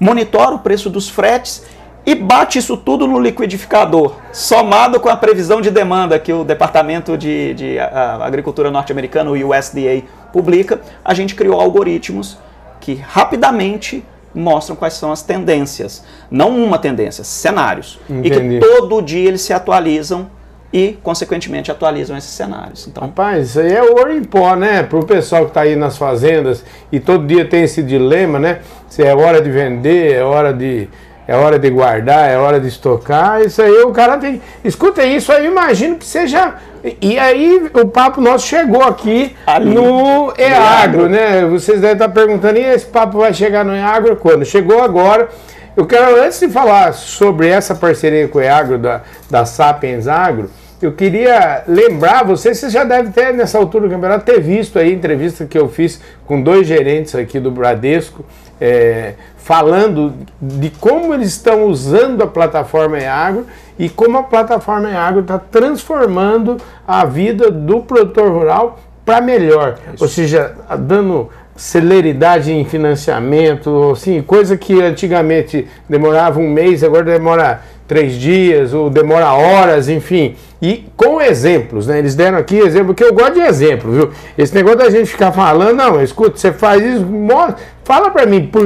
monitora 0.00 0.56
o 0.56 0.58
preço 0.58 0.90
dos 0.90 1.08
fretes 1.08 1.62
e 2.06 2.14
bate 2.14 2.60
isso 2.60 2.76
tudo 2.76 3.08
no 3.08 3.18
liquidificador, 3.18 4.14
somado 4.32 5.00
com 5.00 5.08
a 5.08 5.16
previsão 5.16 5.60
de 5.60 5.72
demanda 5.72 6.16
que 6.20 6.32
o 6.32 6.44
Departamento 6.44 7.18
de, 7.18 7.52
de 7.54 7.78
Agricultura 7.80 8.70
norte-americano, 8.70 9.32
o 9.32 9.50
USDA, 9.50 10.04
publica, 10.32 10.80
a 11.04 11.12
gente 11.12 11.34
criou 11.34 11.60
algoritmos 11.60 12.38
que 12.78 12.94
rapidamente 12.94 14.04
mostram 14.32 14.76
quais 14.76 14.94
são 14.94 15.10
as 15.10 15.22
tendências. 15.22 16.04
Não 16.30 16.56
uma 16.62 16.78
tendência, 16.78 17.24
cenários. 17.24 17.98
Entendi. 18.08 18.28
E 18.28 18.60
que 18.60 18.66
todo 18.66 19.02
dia 19.02 19.26
eles 19.26 19.40
se 19.40 19.52
atualizam 19.52 20.30
e, 20.72 20.98
consequentemente, 21.02 21.70
atualizam 21.72 22.16
esses 22.16 22.30
cenários. 22.30 22.86
Então, 22.86 23.02
Rapaz, 23.02 23.48
isso 23.48 23.60
aí 23.60 23.72
é 23.72 23.82
ouro 23.82 24.12
em 24.12 24.22
pó, 24.22 24.54
né? 24.54 24.82
Para 24.82 24.98
o 24.98 25.04
pessoal 25.04 25.44
que 25.44 25.50
está 25.50 25.62
aí 25.62 25.74
nas 25.74 25.96
fazendas 25.96 26.64
e 26.92 27.00
todo 27.00 27.26
dia 27.26 27.44
tem 27.46 27.64
esse 27.64 27.82
dilema, 27.82 28.38
né? 28.38 28.60
Se 28.88 29.02
é 29.02 29.14
hora 29.14 29.40
de 29.40 29.50
vender, 29.50 30.12
é 30.12 30.22
hora 30.22 30.52
de 30.52 30.88
é 31.28 31.34
hora 31.34 31.58
de 31.58 31.68
guardar, 31.70 32.30
é 32.30 32.36
hora 32.36 32.60
de 32.60 32.68
estocar. 32.68 33.40
Isso 33.40 33.60
aí 33.60 33.82
o 33.82 33.90
cara 33.90 34.16
tem. 34.16 34.40
Escuta 34.64 35.04
isso 35.04 35.32
aí, 35.32 35.46
imagino 35.46 35.96
que 35.96 36.04
seja. 36.04 36.54
E 37.00 37.18
aí 37.18 37.68
o 37.74 37.88
papo 37.88 38.20
nosso 38.20 38.46
chegou 38.46 38.82
aqui 38.82 39.34
Ali, 39.44 39.74
no 39.74 40.32
EAGro, 40.38 41.08
né? 41.08 41.44
Vocês 41.44 41.80
devem 41.80 41.94
estar 41.94 42.08
perguntando, 42.10 42.58
e 42.58 42.62
esse 42.62 42.86
papo 42.86 43.18
vai 43.18 43.34
chegar 43.34 43.64
no 43.64 43.74
EAGro 43.74 44.16
quando? 44.16 44.44
Chegou 44.44 44.82
agora. 44.82 45.28
Eu 45.76 45.84
quero, 45.84 46.22
antes 46.22 46.40
de 46.40 46.48
falar 46.48 46.94
sobre 46.94 47.48
essa 47.48 47.74
parceria 47.74 48.28
com 48.28 48.38
o 48.38 48.42
EAGro, 48.42 48.78
da, 48.78 49.02
da 49.28 49.44
Sapiens 49.44 50.08
Agro, 50.08 50.48
eu 50.80 50.92
queria 50.92 51.64
lembrar 51.66 52.24
você, 52.24 52.54
você 52.54 52.70
já 52.70 52.84
deve 52.84 53.10
ter, 53.10 53.32
nessa 53.34 53.58
altura 53.58 53.88
do 53.88 53.94
campeonato, 53.94 54.24
ter 54.24 54.40
visto 54.40 54.78
aí 54.78 54.90
a 54.90 54.94
entrevista 54.94 55.44
que 55.44 55.58
eu 55.58 55.68
fiz 55.68 56.00
com 56.26 56.40
dois 56.40 56.66
gerentes 56.66 57.14
aqui 57.14 57.40
do 57.40 57.50
Bradesco, 57.50 58.24
é, 58.60 59.14
falando 59.36 60.12
de 60.40 60.70
como 60.70 61.14
eles 61.14 61.28
estão 61.28 61.66
usando 61.66 62.22
a 62.22 62.26
plataforma 62.26 62.98
Eagro 62.98 63.46
e 63.78 63.88
como 63.88 64.18
a 64.18 64.22
plataforma 64.22 64.90
Eagro 64.90 65.20
está 65.20 65.38
transformando 65.38 66.56
a 66.86 67.04
vida 67.04 67.50
do 67.50 67.80
produtor 67.80 68.30
rural 68.30 68.80
para 69.04 69.20
melhor. 69.20 69.78
Isso. 69.94 70.02
Ou 70.02 70.08
seja, 70.08 70.54
dando 70.80 71.30
celeridade 71.54 72.52
em 72.52 72.64
financiamento, 72.64 73.92
assim, 73.92 74.20
coisa 74.20 74.56
que 74.56 74.82
antigamente 74.82 75.66
demorava 75.88 76.38
um 76.38 76.48
mês, 76.50 76.84
agora 76.84 77.04
demora 77.04 77.62
três 77.86 78.14
dias, 78.14 78.74
ou 78.74 78.90
demora 78.90 79.32
horas, 79.32 79.88
enfim. 79.88 80.34
E 80.60 80.84
com 80.96 81.20
exemplos, 81.20 81.86
né? 81.86 81.98
Eles 81.98 82.14
deram 82.14 82.38
aqui 82.38 82.56
exemplo, 82.56 82.94
que 82.94 83.04
eu 83.04 83.12
gosto 83.12 83.34
de 83.34 83.40
exemplo, 83.40 83.92
viu? 83.92 84.10
Esse 84.36 84.54
negócio 84.54 84.78
da 84.78 84.90
gente 84.90 85.10
ficar 85.10 85.32
falando, 85.32 85.76
não, 85.76 86.02
escuta, 86.02 86.36
você 86.36 86.52
faz 86.52 86.82
isso, 86.82 87.04
mostra, 87.04 87.56
fala 87.84 88.10
para 88.10 88.26
mim, 88.26 88.46
por, 88.46 88.64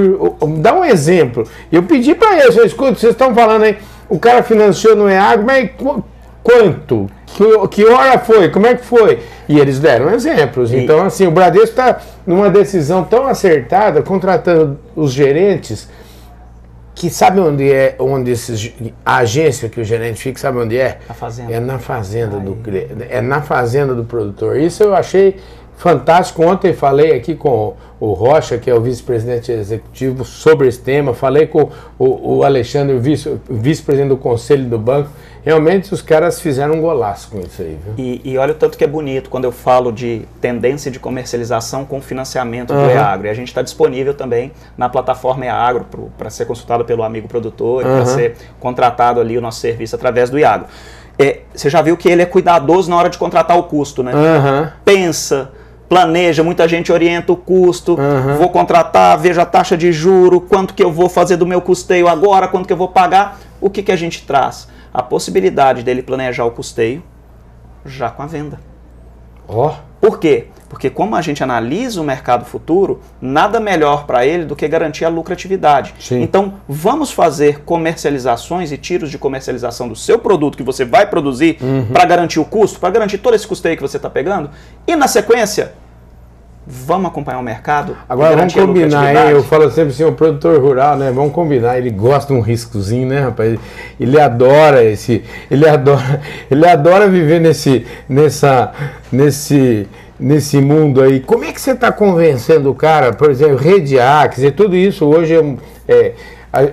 dá 0.58 0.74
um 0.74 0.84
exemplo. 0.84 1.44
Eu 1.70 1.82
pedi 1.82 2.14
para 2.14 2.38
eles, 2.38 2.56
eu 2.56 2.64
escuto, 2.64 2.98
vocês 2.98 3.12
estão 3.12 3.34
falando 3.34 3.64
aí, 3.64 3.76
o 4.08 4.18
cara 4.18 4.42
financiou 4.42 4.96
no 4.96 5.08
EAG, 5.08 5.42
mas 5.44 5.70
quanto? 6.42 7.08
Que, 7.26 7.68
que 7.68 7.84
hora 7.84 8.18
foi? 8.18 8.48
Como 8.48 8.66
é 8.66 8.74
que 8.74 8.84
foi? 8.84 9.20
E 9.48 9.58
eles 9.58 9.78
deram 9.78 10.10
exemplos. 10.12 10.72
E... 10.72 10.76
Então, 10.76 11.02
assim, 11.02 11.26
o 11.26 11.30
Bradesco 11.30 11.68
está 11.68 12.00
numa 12.26 12.50
decisão 12.50 13.04
tão 13.04 13.26
acertada, 13.26 14.02
contratando 14.02 14.78
os 14.96 15.12
gerentes 15.12 15.88
que 16.94 17.08
sabe 17.08 17.40
onde 17.40 17.72
é, 17.72 17.96
onde 17.98 18.30
esses, 18.30 18.72
a 19.04 19.18
agência 19.18 19.68
que 19.68 19.80
o 19.80 19.84
gerente 19.84 20.20
fica, 20.20 20.38
sabe 20.38 20.58
onde 20.58 20.78
é? 20.78 20.98
Na 21.08 21.14
fazenda. 21.14 21.52
É 21.52 21.60
na 21.60 21.78
fazenda 21.78 22.36
Ai. 22.36 22.42
do 22.42 22.58
é 23.08 23.20
na 23.20 23.42
fazenda 23.42 23.94
do 23.94 24.04
produtor. 24.04 24.58
Isso 24.58 24.82
eu 24.82 24.94
achei 24.94 25.36
fantástico. 25.80 26.44
Ontem 26.44 26.74
falei 26.74 27.12
aqui 27.12 27.34
com 27.34 27.74
o 27.98 28.12
Rocha, 28.12 28.58
que 28.58 28.70
é 28.70 28.74
o 28.74 28.80
vice-presidente 28.80 29.50
executivo, 29.50 30.24
sobre 30.24 30.68
esse 30.68 30.78
tema. 30.78 31.14
Falei 31.14 31.46
com 31.46 31.70
o, 31.98 32.36
o 32.36 32.44
Alexandre, 32.44 32.98
vice-presidente 32.98 34.10
do 34.10 34.16
conselho 34.16 34.66
do 34.66 34.78
banco. 34.78 35.08
Realmente 35.42 35.94
os 35.94 36.02
caras 36.02 36.38
fizeram 36.38 36.74
um 36.74 36.80
golaço 36.82 37.30
com 37.30 37.40
isso 37.40 37.62
aí. 37.62 37.78
Viu? 37.82 37.94
E, 37.96 38.20
e 38.22 38.36
olha 38.36 38.52
o 38.52 38.54
tanto 38.54 38.76
que 38.76 38.84
é 38.84 38.86
bonito 38.86 39.30
quando 39.30 39.44
eu 39.44 39.52
falo 39.52 39.90
de 39.90 40.22
tendência 40.38 40.90
de 40.90 40.98
comercialização 40.98 41.86
com 41.86 41.98
financiamento 42.02 42.74
uhum. 42.74 42.84
do 42.84 42.90
EAGro. 42.90 43.26
E 43.26 43.30
a 43.30 43.34
gente 43.34 43.48
está 43.48 43.62
disponível 43.62 44.12
também 44.12 44.52
na 44.76 44.90
plataforma 44.90 45.46
EAGro 45.46 45.86
para 46.18 46.28
ser 46.28 46.44
consultado 46.44 46.84
pelo 46.84 47.02
amigo 47.02 47.26
produtor, 47.26 47.86
uhum. 47.86 47.96
para 47.96 48.04
ser 48.04 48.36
contratado 48.60 49.18
ali 49.18 49.38
o 49.38 49.40
nosso 49.40 49.60
serviço 49.60 49.96
através 49.96 50.28
do 50.28 50.38
EAGro. 50.38 50.66
É, 51.18 51.40
você 51.54 51.70
já 51.70 51.80
viu 51.80 51.96
que 51.96 52.08
ele 52.08 52.20
é 52.20 52.26
cuidadoso 52.26 52.90
na 52.90 52.96
hora 52.96 53.08
de 53.08 53.16
contratar 53.16 53.58
o 53.58 53.62
custo, 53.62 54.02
né? 54.02 54.12
Uhum. 54.14 54.68
Pensa, 54.84 55.50
planeja, 55.90 56.42
muita 56.42 56.66
gente 56.66 56.90
orienta 56.90 57.32
o 57.32 57.36
custo, 57.36 57.98
uhum. 58.00 58.36
vou 58.36 58.48
contratar, 58.48 59.18
veja 59.18 59.42
a 59.42 59.46
taxa 59.46 59.76
de 59.76 59.92
juro, 59.92 60.40
quanto 60.40 60.72
que 60.72 60.82
eu 60.82 60.90
vou 60.90 61.10
fazer 61.10 61.36
do 61.36 61.46
meu 61.46 61.60
custeio 61.60 62.08
agora, 62.08 62.48
quanto 62.48 62.66
que 62.66 62.72
eu 62.72 62.78
vou 62.78 62.88
pagar. 62.88 63.38
O 63.60 63.68
que, 63.68 63.82
que 63.82 63.92
a 63.92 63.96
gente 63.96 64.24
traz? 64.24 64.66
a 64.92 65.02
possibilidade 65.02 65.82
dele 65.82 66.02
planejar 66.02 66.44
o 66.44 66.50
custeio 66.50 67.02
já 67.84 68.10
com 68.10 68.22
a 68.22 68.26
venda. 68.26 68.60
Oh. 69.52 69.72
Por 70.00 70.18
quê? 70.18 70.46
Porque 70.68 70.88
como 70.88 71.16
a 71.16 71.20
gente 71.20 71.42
analisa 71.42 72.00
o 72.00 72.04
mercado 72.04 72.44
futuro, 72.44 73.00
nada 73.20 73.58
melhor 73.58 74.06
para 74.06 74.24
ele 74.24 74.44
do 74.44 74.54
que 74.54 74.66
garantir 74.68 75.04
a 75.04 75.08
lucratividade. 75.08 75.92
Sim. 75.98 76.22
Então, 76.22 76.54
vamos 76.68 77.10
fazer 77.10 77.62
comercializações 77.64 78.70
e 78.70 78.78
tiros 78.78 79.10
de 79.10 79.18
comercialização 79.18 79.88
do 79.88 79.96
seu 79.96 80.18
produto 80.18 80.56
que 80.56 80.62
você 80.62 80.84
vai 80.84 81.06
produzir 81.06 81.58
uhum. 81.60 81.86
para 81.86 82.04
garantir 82.04 82.38
o 82.38 82.44
custo, 82.44 82.78
para 82.78 82.90
garantir 82.90 83.18
todo 83.18 83.34
esse 83.34 83.46
custeio 83.46 83.76
que 83.76 83.82
você 83.82 83.96
está 83.96 84.08
pegando. 84.08 84.50
E 84.86 84.94
na 84.94 85.08
sequência, 85.08 85.74
Vamos 86.72 87.10
acompanhar 87.10 87.40
o 87.40 87.42
mercado? 87.42 87.96
Agora 88.08 88.36
vamos 88.36 88.54
combinar, 88.54 89.12
hein? 89.12 89.32
Eu 89.32 89.42
falo 89.42 89.68
sempre 89.72 89.90
assim, 89.90 90.04
o 90.04 90.12
produtor 90.12 90.60
rural, 90.60 90.96
né? 90.96 91.10
Vamos 91.10 91.32
combinar. 91.32 91.76
Ele 91.76 91.90
gosta 91.90 92.32
de 92.32 92.38
um 92.38 92.42
riscozinho, 92.42 93.08
né, 93.08 93.18
rapaz? 93.22 93.58
Ele 93.98 94.20
adora 94.20 94.84
esse. 94.84 95.24
Ele 95.50 95.68
adora, 95.68 96.20
ele 96.48 96.68
adora 96.68 97.08
viver 97.08 97.40
nesse, 97.40 97.84
nessa, 98.08 98.72
nesse, 99.10 99.88
nesse 100.18 100.60
mundo 100.60 101.02
aí. 101.02 101.18
Como 101.18 101.44
é 101.44 101.50
que 101.50 101.60
você 101.60 101.72
está 101.72 101.90
convencendo 101.90 102.70
o 102.70 102.74
cara, 102.74 103.12
por 103.12 103.32
exemplo, 103.32 103.56
rede 103.56 103.98
A, 103.98 104.28
quer 104.28 104.36
dizer, 104.36 104.52
tudo 104.52 104.76
isso 104.76 105.04
hoje 105.06 105.34
é, 105.88 105.92
é 105.92 106.12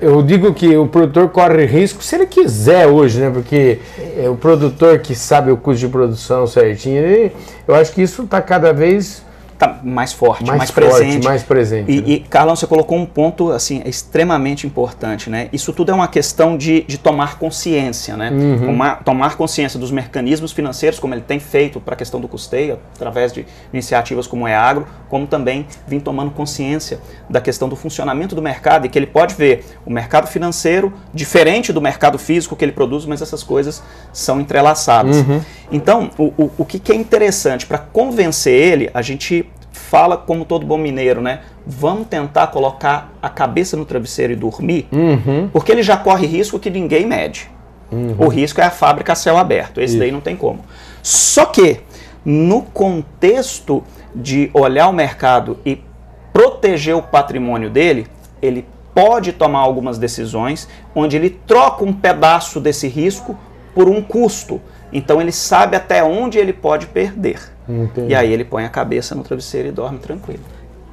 eu 0.01 0.21
digo 0.21 0.53
que 0.53 0.75
o 0.77 0.87
produtor 0.87 1.29
corre 1.29 1.65
risco 1.65 2.03
se 2.03 2.15
ele 2.15 2.27
quiser 2.27 2.85
hoje, 2.85 3.19
né? 3.19 3.31
Porque 3.31 3.79
é 4.15 4.29
o 4.29 4.35
produtor 4.35 4.99
que 4.99 5.15
sabe 5.15 5.51
o 5.51 5.57
custo 5.57 5.79
de 5.79 5.87
produção 5.87 6.45
certinho, 6.45 6.97
ele, 6.97 7.31
eu 7.67 7.73
acho 7.73 7.91
que 7.93 8.01
isso 8.03 8.23
está 8.23 8.41
cada 8.41 8.71
vez 8.71 9.25
tá 9.57 9.79
mais 9.83 10.13
forte, 10.13 10.45
mais, 10.45 10.57
mais 10.59 10.71
forte, 10.71 10.87
presente. 10.87 11.25
Mais 11.25 11.43
presente. 11.43 11.91
E, 11.91 12.01
né? 12.01 12.07
e, 12.07 12.19
Carlão, 12.19 12.55
você 12.55 12.67
colocou 12.67 12.97
um 12.97 13.05
ponto 13.05 13.51
assim 13.51 13.81
extremamente 13.85 14.67
importante, 14.67 15.29
né? 15.29 15.49
Isso 15.51 15.73
tudo 15.73 15.91
é 15.91 15.95
uma 15.95 16.07
questão 16.07 16.55
de, 16.55 16.83
de 16.83 16.97
tomar 16.97 17.39
consciência, 17.39 18.15
né? 18.15 18.29
Uhum. 18.29 18.65
Tomar, 18.67 19.03
tomar 19.03 19.35
consciência 19.35 19.79
dos 19.79 19.89
mecanismos 19.89 20.51
financeiros, 20.51 20.99
como 20.99 21.13
ele 21.13 21.21
tem 21.21 21.39
feito 21.39 21.79
para 21.79 21.95
a 21.95 21.97
questão 21.97 22.21
do 22.21 22.27
custeio, 22.27 22.77
através 22.95 23.33
de 23.33 23.45
iniciativas 23.73 24.27
como 24.27 24.45
o 24.45 24.47
EAGRO, 24.47 24.85
como 25.09 25.25
também 25.25 25.65
vir 25.87 26.01
tomando 26.01 26.31
consciência 26.31 26.99
da 27.27 27.41
questão 27.41 27.67
do 27.67 27.75
funcionamento 27.75 28.35
do 28.35 28.41
mercado 28.41 28.85
e 28.85 28.89
que 28.89 28.99
ele 28.99 29.07
pode 29.07 29.33
ver 29.33 29.65
o 29.85 29.91
mercado 29.91 30.27
financeiro 30.27 30.93
diferente 31.13 31.73
do 31.73 31.81
mercado 31.81 32.19
físico 32.19 32.55
que 32.55 32.63
ele 32.63 32.71
produz, 32.71 33.05
mas 33.05 33.21
essas 33.21 33.41
coisas 33.41 33.81
são 34.13 34.39
entrelaçadas. 34.39 35.17
Uhum. 35.17 35.41
Então, 35.71 36.11
o, 36.17 36.25
o, 36.37 36.51
o 36.59 36.65
que, 36.65 36.79
que 36.79 36.91
é 36.91 36.95
interessante 36.95 37.65
para 37.65 37.79
convencer 37.79 38.53
ele, 38.53 38.89
a 38.93 39.01
gente 39.01 39.46
fala 39.89 40.17
como 40.17 40.43
todo 40.43 40.65
bom 40.65 40.77
mineiro, 40.77 41.21
né? 41.21 41.41
Vamos 41.65 42.07
tentar 42.07 42.47
colocar 42.47 43.13
a 43.21 43.29
cabeça 43.29 43.77
no 43.77 43.85
travesseiro 43.85 44.33
e 44.33 44.35
dormir, 44.35 44.87
uhum. 44.91 45.49
porque 45.51 45.71
ele 45.71 45.81
já 45.81 45.95
corre 45.95 46.27
risco 46.27 46.59
que 46.59 46.69
ninguém 46.69 47.05
mede. 47.05 47.49
Uhum. 47.89 48.15
O 48.17 48.27
risco 48.27 48.59
é 48.59 48.65
a 48.65 48.69
fábrica 48.69 49.13
a 49.13 49.15
céu 49.15 49.37
aberto, 49.37 49.79
esse 49.79 49.93
Isso. 49.93 49.99
daí 49.99 50.11
não 50.11 50.19
tem 50.19 50.35
como. 50.35 50.59
Só 51.01 51.45
que, 51.45 51.79
no 52.25 52.63
contexto 52.63 53.81
de 54.13 54.51
olhar 54.53 54.89
o 54.89 54.93
mercado 54.93 55.57
e 55.65 55.81
proteger 56.33 56.95
o 56.95 57.01
patrimônio 57.01 57.69
dele, 57.69 58.07
ele 58.41 58.65
pode 58.93 59.31
tomar 59.31 59.59
algumas 59.59 59.97
decisões 59.97 60.67
onde 60.93 61.15
ele 61.15 61.29
troca 61.29 61.85
um 61.85 61.93
pedaço 61.93 62.59
desse 62.59 62.87
risco 62.87 63.37
por 63.73 63.87
um 63.87 64.01
custo. 64.01 64.59
Então 64.91 65.21
ele 65.21 65.31
sabe 65.31 65.75
até 65.75 66.03
onde 66.03 66.37
ele 66.37 66.53
pode 66.53 66.87
perder. 66.87 67.39
Entendi. 67.67 68.11
E 68.11 68.15
aí 68.15 68.31
ele 68.31 68.45
põe 68.45 68.63
a 68.63 68.69
cabeça 68.69 69.13
no 69.13 69.23
travesseiro 69.23 69.67
e 69.67 69.71
dorme 69.71 69.99
tranquilo. 69.99 70.43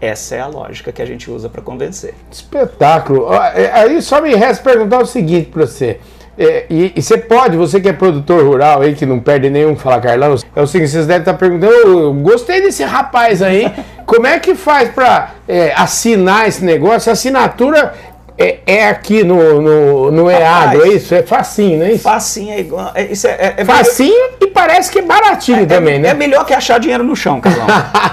Essa 0.01 0.35
é 0.35 0.41
a 0.41 0.47
lógica 0.47 0.93
que 0.93 1.01
a 1.01 1.07
gente 1.07 1.31
usa 1.31 1.49
para 1.49 1.63
convencer. 1.63 2.15
Espetáculo. 2.31 3.33
É, 3.33 3.71
aí 3.73 4.03
só 4.03 4.21
me 4.21 4.35
resta 4.35 4.63
perguntar 4.63 4.99
o 4.99 5.07
seguinte 5.07 5.49
para 5.51 5.67
você. 5.67 6.01
É, 6.37 6.67
e, 6.69 6.93
e, 6.97 7.03
você 7.03 7.17
pode, 7.17 7.57
você 7.57 7.81
que 7.81 7.89
é 7.89 7.93
produtor 7.93 8.45
rural 8.45 8.83
aí, 8.83 8.95
que 8.95 9.07
não 9.07 9.21
perde 9.21 9.49
nenhum, 9.49 9.77
falar 9.77 10.01
Carlão, 10.01 10.35
é 10.55 10.61
o 10.61 10.67
seguinte, 10.67 10.91
vocês 10.91 11.07
devem 11.07 11.23
estar 11.23 11.35
perguntando, 11.35 11.73
eu 11.73 12.13
gostei 12.15 12.61
desse 12.61 12.83
rapaz 12.83 13.41
aí, 13.41 13.73
como 14.05 14.27
é 14.27 14.41
que 14.41 14.57
faz 14.57 14.89
para 14.89 15.31
é, 15.47 15.73
assinar 15.77 16.49
esse 16.49 16.65
negócio? 16.65 17.09
A 17.09 17.13
assinatura 17.13 17.95
é, 18.37 18.59
é 18.67 18.89
aqui 18.89 19.23
no, 19.23 19.61
no, 19.61 20.11
no 20.11 20.31
EADO, 20.31 20.83
é 20.83 20.89
isso? 20.89 21.15
É 21.15 21.23
facinho, 21.23 21.79
não 21.79 21.87
é 21.87 21.93
isso? 21.93 22.03
Facinho 22.03 22.53
é 22.53 22.61
igual. 22.61 22.91
É, 22.95 23.05
isso 23.05 23.27
é, 23.29 23.55
é 23.59 23.65
facinho 23.65 24.31
e 24.41 24.47
parece 24.49 24.91
que 24.91 24.99
é 24.99 25.03
baratinho 25.03 25.63
é, 25.63 25.67
também, 25.67 25.99
né? 26.01 26.09
É 26.09 26.15
melhor 26.15 26.45
que 26.45 26.53
achar 26.53 26.81
dinheiro 26.81 27.05
no 27.05 27.15
chão, 27.15 27.41
Carlão. 27.41 27.67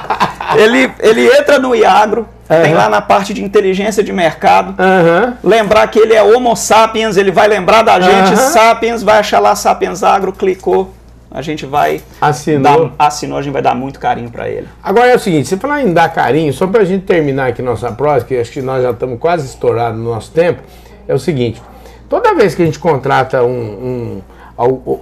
ele, 0.57 0.91
ele 0.99 1.27
entra 1.27 1.57
no 1.57 1.75
Iagro, 1.75 2.27
uhum. 2.47 2.61
tem 2.61 2.73
lá 2.73 2.87
na 2.87 3.01
parte 3.01 3.33
de 3.33 3.43
inteligência 3.43 4.03
de 4.03 4.13
mercado. 4.13 4.75
Uhum. 4.79 5.33
Lembrar 5.43 5.87
que 5.87 5.97
ele 5.97 6.13
é 6.13 6.21
Homo 6.21 6.55
sapiens, 6.55 7.17
ele 7.17 7.31
vai 7.31 7.47
lembrar 7.47 7.81
da 7.81 7.99
gente, 7.99 8.31
uhum. 8.31 8.35
Sapiens, 8.35 9.01
vai 9.01 9.19
achar 9.19 9.39
lá 9.39 9.55
Sapiens 9.55 10.03
Agro, 10.03 10.31
clicou 10.31 10.93
a 11.31 11.41
gente 11.41 11.65
vai 11.65 12.01
assinou, 12.19 12.89
dar, 12.89 13.07
assinou 13.07 13.37
a 13.37 13.41
gente 13.41 13.53
vai 13.53 13.61
dar 13.61 13.73
muito 13.73 13.99
carinho 13.99 14.29
para 14.29 14.49
ele. 14.49 14.67
Agora 14.83 15.07
é 15.07 15.15
o 15.15 15.19
seguinte, 15.19 15.47
você 15.47 15.55
falar 15.55 15.81
em 15.81 15.93
dar 15.93 16.09
carinho, 16.09 16.51
só 16.51 16.67
para 16.67 16.81
a 16.81 16.85
gente 16.85 17.05
terminar 17.05 17.47
aqui 17.47 17.61
nossa 17.61 17.89
prosa, 17.91 18.25
que 18.25 18.37
acho 18.37 18.51
que 18.51 18.61
nós 18.61 18.83
já 18.83 18.91
estamos 18.91 19.17
quase 19.17 19.47
estourados 19.47 19.97
no 19.97 20.09
nosso 20.09 20.31
tempo, 20.31 20.61
é 21.07 21.13
o 21.13 21.19
seguinte, 21.19 21.61
toda 22.09 22.35
vez 22.35 22.53
que 22.53 22.61
a 22.61 22.65
gente 22.65 22.79
contrata 22.79 23.43
um, 23.43 23.49
um 23.49 24.21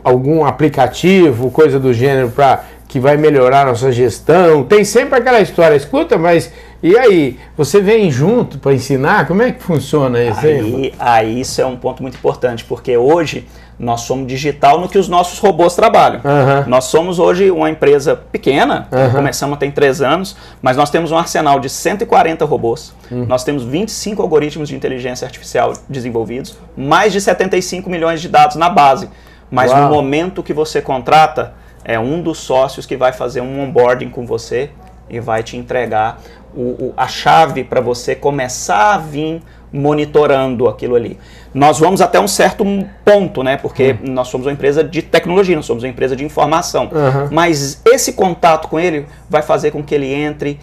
algum 0.04 0.46
aplicativo, 0.46 1.52
coisa 1.52 1.80
do 1.80 1.94
gênero 1.94 2.30
para 2.30 2.64
que 2.88 3.00
vai 3.00 3.18
melhorar 3.18 3.64
a 3.64 3.66
nossa 3.66 3.92
gestão, 3.92 4.64
tem 4.64 4.84
sempre 4.84 5.20
aquela 5.20 5.42
história, 5.42 5.76
escuta, 5.76 6.18
mas 6.18 6.52
e 6.82 6.98
aí, 6.98 7.38
você 7.58 7.82
vem 7.82 8.10
junto 8.10 8.58
para 8.58 8.74
ensinar? 8.74 9.28
Como 9.28 9.42
é 9.42 9.52
que 9.52 9.62
funciona 9.62 10.22
isso 10.24 10.46
aí? 10.46 10.94
Aí 10.98 11.42
isso 11.42 11.62
é 11.62 11.66
um 11.66 11.76
ponto 11.76 12.02
muito 12.02 12.18
importante, 12.18 12.64
porque 12.64 12.96
hoje 12.96 13.48
nós 13.78 14.02
somos 14.02 14.28
digital 14.28 14.80
no 14.80 14.90
que 14.90 14.98
os 14.98 15.08
nossos 15.08 15.40
robôs 15.40 15.76
trabalham. 15.76 16.22
Uhum. 16.24 16.70
Nós 16.70 16.86
somos 16.86 17.18
hoje 17.20 17.50
uma 17.50 17.70
empresa 17.70 18.16
pequena, 18.16 18.88
uhum. 18.92 19.12
começamos 19.12 19.58
tem 19.58 19.72
três 19.72 20.02
anos, 20.02 20.36
mas 20.62 20.76
nós 20.76 20.90
temos 20.90 21.12
um 21.12 21.18
arsenal 21.18 21.60
de 21.60 21.70
140 21.70 22.44
robôs. 22.46 22.94
Uhum. 23.10 23.26
Nós 23.26 23.44
temos 23.44 23.64
25 23.64 24.22
algoritmos 24.22 24.70
de 24.70 24.76
inteligência 24.76 25.26
artificial 25.26 25.74
desenvolvidos, 25.88 26.58
mais 26.76 27.14
de 27.14 27.22
75 27.22 27.90
milhões 27.90 28.22
de 28.22 28.28
dados 28.28 28.58
na 28.58 28.70
base. 28.70 29.10
Mas 29.50 29.72
Uau. 29.72 29.84
no 29.84 29.90
momento 29.90 30.44
que 30.44 30.54
você 30.54 30.82
contrata, 30.82 31.54
é 31.84 31.98
um 31.98 32.22
dos 32.22 32.38
sócios 32.38 32.86
que 32.86 32.98
vai 32.98 33.14
fazer 33.14 33.42
um 33.42 33.62
onboarding 33.62 34.10
com 34.10 34.26
você 34.26 34.70
e 35.10 35.20
vai 35.20 35.44
te 35.44 35.58
entregar 35.58 36.22
o, 36.54 36.62
o, 36.62 36.94
a 36.96 37.08
chave 37.08 37.64
para 37.64 37.82
você 37.82 38.16
começar 38.16 38.96
a 38.96 38.98
vir 38.98 39.42
monitorando 39.72 40.68
aquilo 40.68 40.96
ali. 40.96 41.18
Nós 41.54 41.80
vamos 41.80 42.02
até 42.02 42.20
um 42.20 42.28
certo 42.28 42.66
ponto, 43.06 43.44
né? 43.44 43.58
Porque 43.58 43.96
uhum. 44.04 44.14
nós 44.14 44.28
somos 44.28 44.48
uma 44.48 44.54
empresa 44.54 44.84
de 44.84 45.02
tecnologia, 45.02 45.56
nós 45.56 45.66
somos 45.66 45.84
uma 45.84 45.90
empresa 45.90 46.16
de 46.16 46.24
informação. 46.24 46.86
Uhum. 46.86 47.30
Mas 47.32 47.82
esse 47.86 48.14
contato 48.14 48.68
com 48.68 48.80
ele 48.80 49.06
vai 49.30 49.42
fazer 49.42 49.72
com 49.72 49.84
que 49.84 49.94
ele 49.94 50.12
entre 50.12 50.60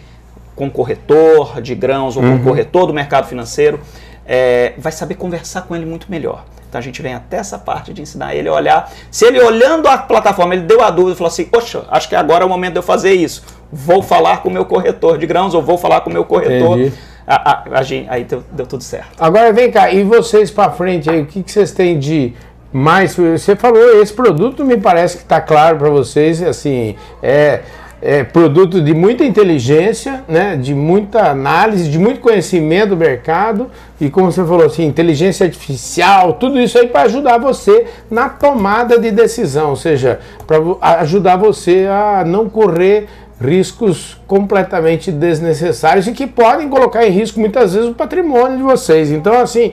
com 0.55 0.69
corretor 0.69 1.61
de 1.61 1.75
grãos 1.75 2.17
ou 2.17 2.23
com 2.23 2.29
uhum. 2.29 2.43
corretor 2.43 2.87
do 2.87 2.93
mercado 2.93 3.27
financeiro, 3.27 3.79
é, 4.25 4.73
vai 4.77 4.91
saber 4.91 5.13
conversar 5.13 5.61
com 5.61 5.75
ele 5.75 5.85
muito 5.85 6.09
melhor. 6.09 6.43
Então 6.67 6.79
a 6.79 6.81
gente 6.81 7.01
vem 7.01 7.13
até 7.13 7.37
essa 7.37 7.57
parte 7.57 7.93
de 7.93 8.01
ensinar 8.01 8.35
ele 8.35 8.49
a 8.49 8.53
olhar. 8.53 8.91
Se 9.09 9.25
ele 9.25 9.39
olhando 9.39 9.87
a 9.87 9.97
plataforma, 9.97 10.53
ele 10.53 10.63
deu 10.63 10.81
a 10.81 10.89
dúvida 10.89 11.13
e 11.13 11.15
falou 11.15 11.31
assim: 11.31 11.45
Poxa, 11.45 11.85
acho 11.89 12.09
que 12.09 12.15
agora 12.15 12.43
é 12.43 12.45
o 12.45 12.49
momento 12.49 12.73
de 12.73 12.79
eu 12.79 12.83
fazer 12.83 13.13
isso. 13.13 13.43
Vou 13.71 14.01
falar 14.01 14.41
com 14.41 14.49
o 14.49 14.51
meu 14.51 14.65
corretor 14.65 15.17
de 15.17 15.25
grãos 15.25 15.53
ou 15.53 15.61
vou 15.61 15.77
falar 15.77 16.01
com 16.01 16.09
o 16.09 16.13
meu 16.13 16.23
corretor. 16.23 16.79
Entendi 16.79 16.93
a, 17.27 17.51
a, 17.51 17.79
a 17.79 18.13
aí 18.13 18.23
deu, 18.23 18.41
deu, 18.51 18.65
tudo 18.65 18.83
certo. 18.83 19.09
Agora 19.19 19.51
vem 19.51 19.69
cá, 19.69 19.91
e 19.91 20.01
vocês 20.03 20.49
para 20.49 20.71
frente 20.71 21.09
aí, 21.09 21.21
o 21.21 21.25
que, 21.25 21.43
que 21.43 21.51
vocês 21.51 21.71
têm 21.71 21.99
de 21.99 22.33
mais? 22.71 23.15
Você 23.15 23.55
falou, 23.55 24.01
esse 24.01 24.13
produto 24.13 24.63
me 24.63 24.77
parece 24.77 25.17
que 25.17 25.23
está 25.23 25.41
claro 25.41 25.77
para 25.77 25.89
vocês, 25.89 26.41
assim, 26.41 26.95
é, 27.21 27.61
é 28.01 28.23
produto 28.23 28.79
de 28.79 28.93
muita 28.93 29.25
inteligência, 29.25 30.23
né, 30.25 30.55
de 30.55 30.73
muita 30.73 31.29
análise, 31.29 31.89
de 31.89 31.99
muito 31.99 32.21
conhecimento 32.21 32.89
do 32.89 32.97
mercado 32.97 33.69
e 33.99 34.09
como 34.09 34.31
você 34.31 34.45
falou 34.45 34.65
assim, 34.65 34.85
inteligência 34.85 35.45
artificial, 35.45 36.33
tudo 36.33 36.61
isso 36.61 36.77
aí 36.77 36.87
para 36.87 37.01
ajudar 37.01 37.39
você 37.39 37.87
na 38.09 38.29
tomada 38.29 38.97
de 38.97 39.11
decisão, 39.11 39.71
ou 39.71 39.75
seja, 39.75 40.19
para 40.45 40.57
ajudar 40.99 41.35
você 41.35 41.87
a 41.89 42.23
não 42.23 42.47
correr 42.47 43.07
riscos 43.39 44.19
completamente 44.25 45.11
desnecessários 45.11 46.07
e 46.07 46.11
que 46.11 46.25
podem 46.25 46.67
colocar 46.69 47.05
em 47.05 47.11
risco 47.11 47.39
muitas 47.39 47.73
vezes 47.73 47.89
o 47.89 47.93
patrimônio 47.93 48.57
de 48.57 48.63
vocês. 48.63 49.11
Então, 49.11 49.39
assim, 49.39 49.71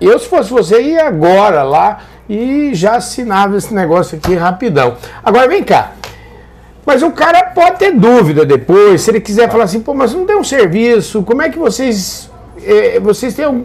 eu 0.00 0.18
se 0.18 0.28
fosse 0.28 0.50
você 0.50 0.80
ia 0.82 1.06
agora 1.06 1.62
lá 1.62 2.00
e 2.28 2.70
já 2.74 2.96
assinava 2.96 3.56
esse 3.56 3.72
negócio 3.72 4.18
aqui 4.18 4.34
rapidão. 4.34 4.96
Agora 5.24 5.48
vem 5.48 5.62
cá. 5.62 5.92
Mas 6.84 7.02
o 7.02 7.10
cara 7.10 7.42
pode 7.44 7.78
ter 7.78 7.92
dúvida 7.92 8.44
depois, 8.44 9.00
se 9.00 9.10
ele 9.10 9.20
quiser 9.20 9.50
falar 9.50 9.64
assim, 9.64 9.80
pô, 9.80 9.92
mas 9.92 10.14
não 10.14 10.24
tem 10.24 10.36
um 10.36 10.44
serviço, 10.44 11.22
como 11.22 11.42
é 11.42 11.48
que 11.48 11.58
vocês. 11.58 12.30
Eh, 12.62 13.00
vocês 13.00 13.34
têm 13.34 13.46
um, 13.46 13.64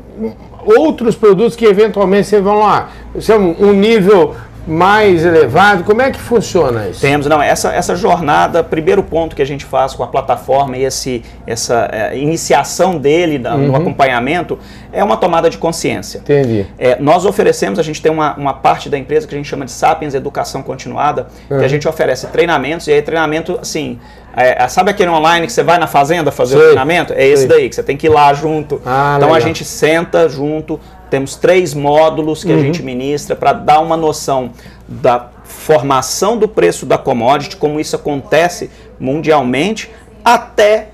outros 0.66 1.16
produtos 1.16 1.56
que 1.56 1.66
eventualmente 1.66 2.28
vocês 2.28 2.44
vão 2.44 2.60
lá, 2.60 2.90
você 3.14 3.34
é 3.34 3.38
um, 3.38 3.56
um 3.60 3.74
nível 3.74 4.36
mais 4.68 5.26
elevado? 5.26 5.84
Como 5.84 6.02
é 6.02 6.12
que 6.12 6.20
funciona 6.20 6.88
isso? 6.88 7.02
Temos, 7.02 7.26
não, 7.26 7.42
essa, 7.42 7.74
essa 7.74 7.96
jornada, 7.96 8.64
primeiro 8.64 9.02
ponto 9.02 9.36
que 9.36 9.42
a 9.42 9.46
gente 9.46 9.66
faz 9.66 9.94
com 9.94 10.04
a 10.04 10.08
plataforma 10.08 10.78
e 10.78 10.84
esse, 10.84 11.24
essa 11.48 11.90
é, 11.92 12.18
iniciação 12.18 12.98
dele 12.98 13.42
uhum. 13.48 13.68
no 13.68 13.76
acompanhamento 13.76 14.58
é 14.92 15.04
uma 15.04 15.18
tomada 15.18 15.50
de 15.50 15.58
consciência. 15.58 16.20
Entendi. 16.20 16.66
É, 16.78 17.00
nós 17.00 17.26
oferecemos, 17.26 17.80
a 17.80 17.84
gente 17.84 18.02
tem 18.02 18.12
uma, 18.12 18.36
uma 18.36 18.54
parte 18.54 18.90
da 18.90 18.98
empresa 18.98 19.28
que 19.28 19.34
a 19.34 19.38
gente 19.38 19.48
chama 19.48 19.66
de 19.66 19.72
Sapiens 19.72 20.14
Educação 20.14 20.62
Continuada, 20.62 21.28
uhum. 21.50 21.60
que 21.60 21.66
a 21.66 21.68
gente 21.68 21.88
oferece 21.88 22.28
treinamentos, 22.28 22.88
e 22.88 22.92
aí 22.92 23.02
treinamento, 23.02 23.58
assim, 23.62 24.00
é, 24.36 24.68
sabe 24.68 24.92
aquele 24.92 25.10
online 25.10 25.46
que 25.46 25.54
você 25.54 25.64
vai 25.64 25.78
na 25.78 25.88
fazenda 25.88 26.32
fazer 26.32 26.56
Sei. 26.56 26.60
o 26.60 26.64
treinamento? 26.66 27.14
É 27.14 27.26
esse 27.26 27.48
Sei. 27.48 27.48
daí, 27.48 27.70
que 27.70 27.76
você 27.76 27.84
tem 27.84 27.98
que 27.98 28.08
ir 28.08 28.10
lá 28.10 28.34
junto. 28.34 28.82
Ah, 28.86 29.16
então 29.18 29.30
legal. 29.30 29.36
a 29.36 29.40
gente 29.40 29.66
senta 29.66 30.30
junto, 30.30 30.80
temos 31.10 31.36
três 31.36 31.74
módulos 31.74 32.44
que 32.44 32.52
uhum. 32.52 32.60
a 32.60 32.62
gente 32.62 32.82
ministra 32.82 33.36
para 33.36 33.54
dar 33.54 33.80
uma 33.80 33.98
noção 33.98 34.52
da 34.88 35.28
formação 35.44 36.38
do 36.38 36.48
preço 36.48 36.86
da 36.86 36.98
commodity, 36.98 37.58
como 37.58 37.80
isso 37.80 37.96
acontece 37.96 38.70
mundialmente, 39.00 39.92
até 40.24 40.91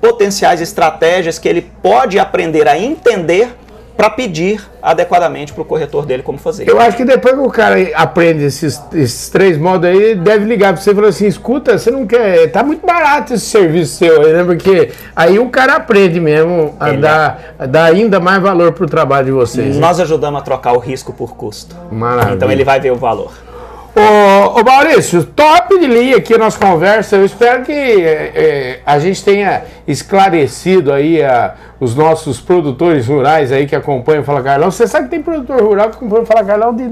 potenciais 0.00 0.60
estratégias 0.60 1.38
que 1.38 1.48
ele 1.48 1.62
pode 1.82 2.18
aprender 2.18 2.68
a 2.68 2.78
entender 2.78 3.54
para 3.98 4.10
pedir 4.10 4.62
adequadamente 4.80 5.52
para 5.52 5.62
o 5.62 5.64
corretor 5.64 6.06
dele 6.06 6.22
como 6.22 6.38
fazer. 6.38 6.68
Eu 6.68 6.80
acho 6.80 6.96
que 6.96 7.04
depois 7.04 7.34
que 7.34 7.40
o 7.40 7.50
cara 7.50 7.74
aprende 7.96 8.44
esses, 8.44 8.80
esses 8.94 9.28
três 9.28 9.58
modos 9.58 9.90
aí, 9.90 10.14
deve 10.14 10.44
ligar 10.44 10.72
para 10.72 10.80
você 10.80 10.92
e 10.92 10.94
falar 10.94 11.08
assim, 11.08 11.26
escuta, 11.26 11.76
você 11.76 11.90
não 11.90 12.06
quer, 12.06 12.48
tá 12.52 12.62
muito 12.62 12.86
barato 12.86 13.34
esse 13.34 13.46
serviço 13.46 13.96
seu 13.96 14.22
aí, 14.22 14.32
né? 14.34 14.44
Porque 14.44 14.92
aí 15.16 15.40
o 15.40 15.48
cara 15.48 15.74
aprende 15.74 16.20
mesmo 16.20 16.76
a, 16.78 16.92
dar, 16.92 17.54
a 17.58 17.66
dar, 17.66 17.86
ainda 17.86 18.20
mais 18.20 18.40
valor 18.40 18.72
para 18.72 18.84
o 18.84 18.88
trabalho 18.88 19.26
de 19.26 19.32
vocês. 19.32 19.76
Nós 19.76 19.98
né? 19.98 20.04
ajudamos 20.04 20.40
a 20.42 20.44
trocar 20.44 20.74
o 20.74 20.78
risco 20.78 21.12
por 21.12 21.34
custo. 21.34 21.74
Maravilha. 21.90 22.36
Então 22.36 22.52
ele 22.52 22.62
vai 22.62 22.78
ver 22.78 22.92
o 22.92 22.96
valor. 22.96 23.47
Ô, 23.98 24.60
ô 24.60 24.62
Maurício, 24.62 25.24
top 25.24 25.76
de 25.76 25.88
linha 25.88 26.18
aqui 26.18 26.32
a 26.32 26.38
nossa 26.38 26.56
conversa. 26.56 27.16
Eu 27.16 27.24
espero 27.24 27.64
que 27.64 27.72
é, 27.72 28.32
é, 28.32 28.80
a 28.86 28.96
gente 29.00 29.24
tenha 29.24 29.64
esclarecido 29.88 30.92
aí 30.92 31.20
a, 31.20 31.56
os 31.80 31.96
nossos 31.96 32.40
produtores 32.40 33.08
rurais 33.08 33.50
aí 33.50 33.66
que 33.66 33.74
acompanham 33.74 34.22
o 34.22 34.24
Fala 34.24 34.40
Carlão. 34.40 34.70
Você 34.70 34.86
sabe 34.86 35.06
que 35.06 35.10
tem 35.10 35.20
produtor 35.20 35.60
rural 35.60 35.90
que 35.90 35.96
acompanha 35.96 36.22
o 36.22 36.26
Fala 36.26 36.44
Carlão 36.44 36.76
de, 36.76 36.88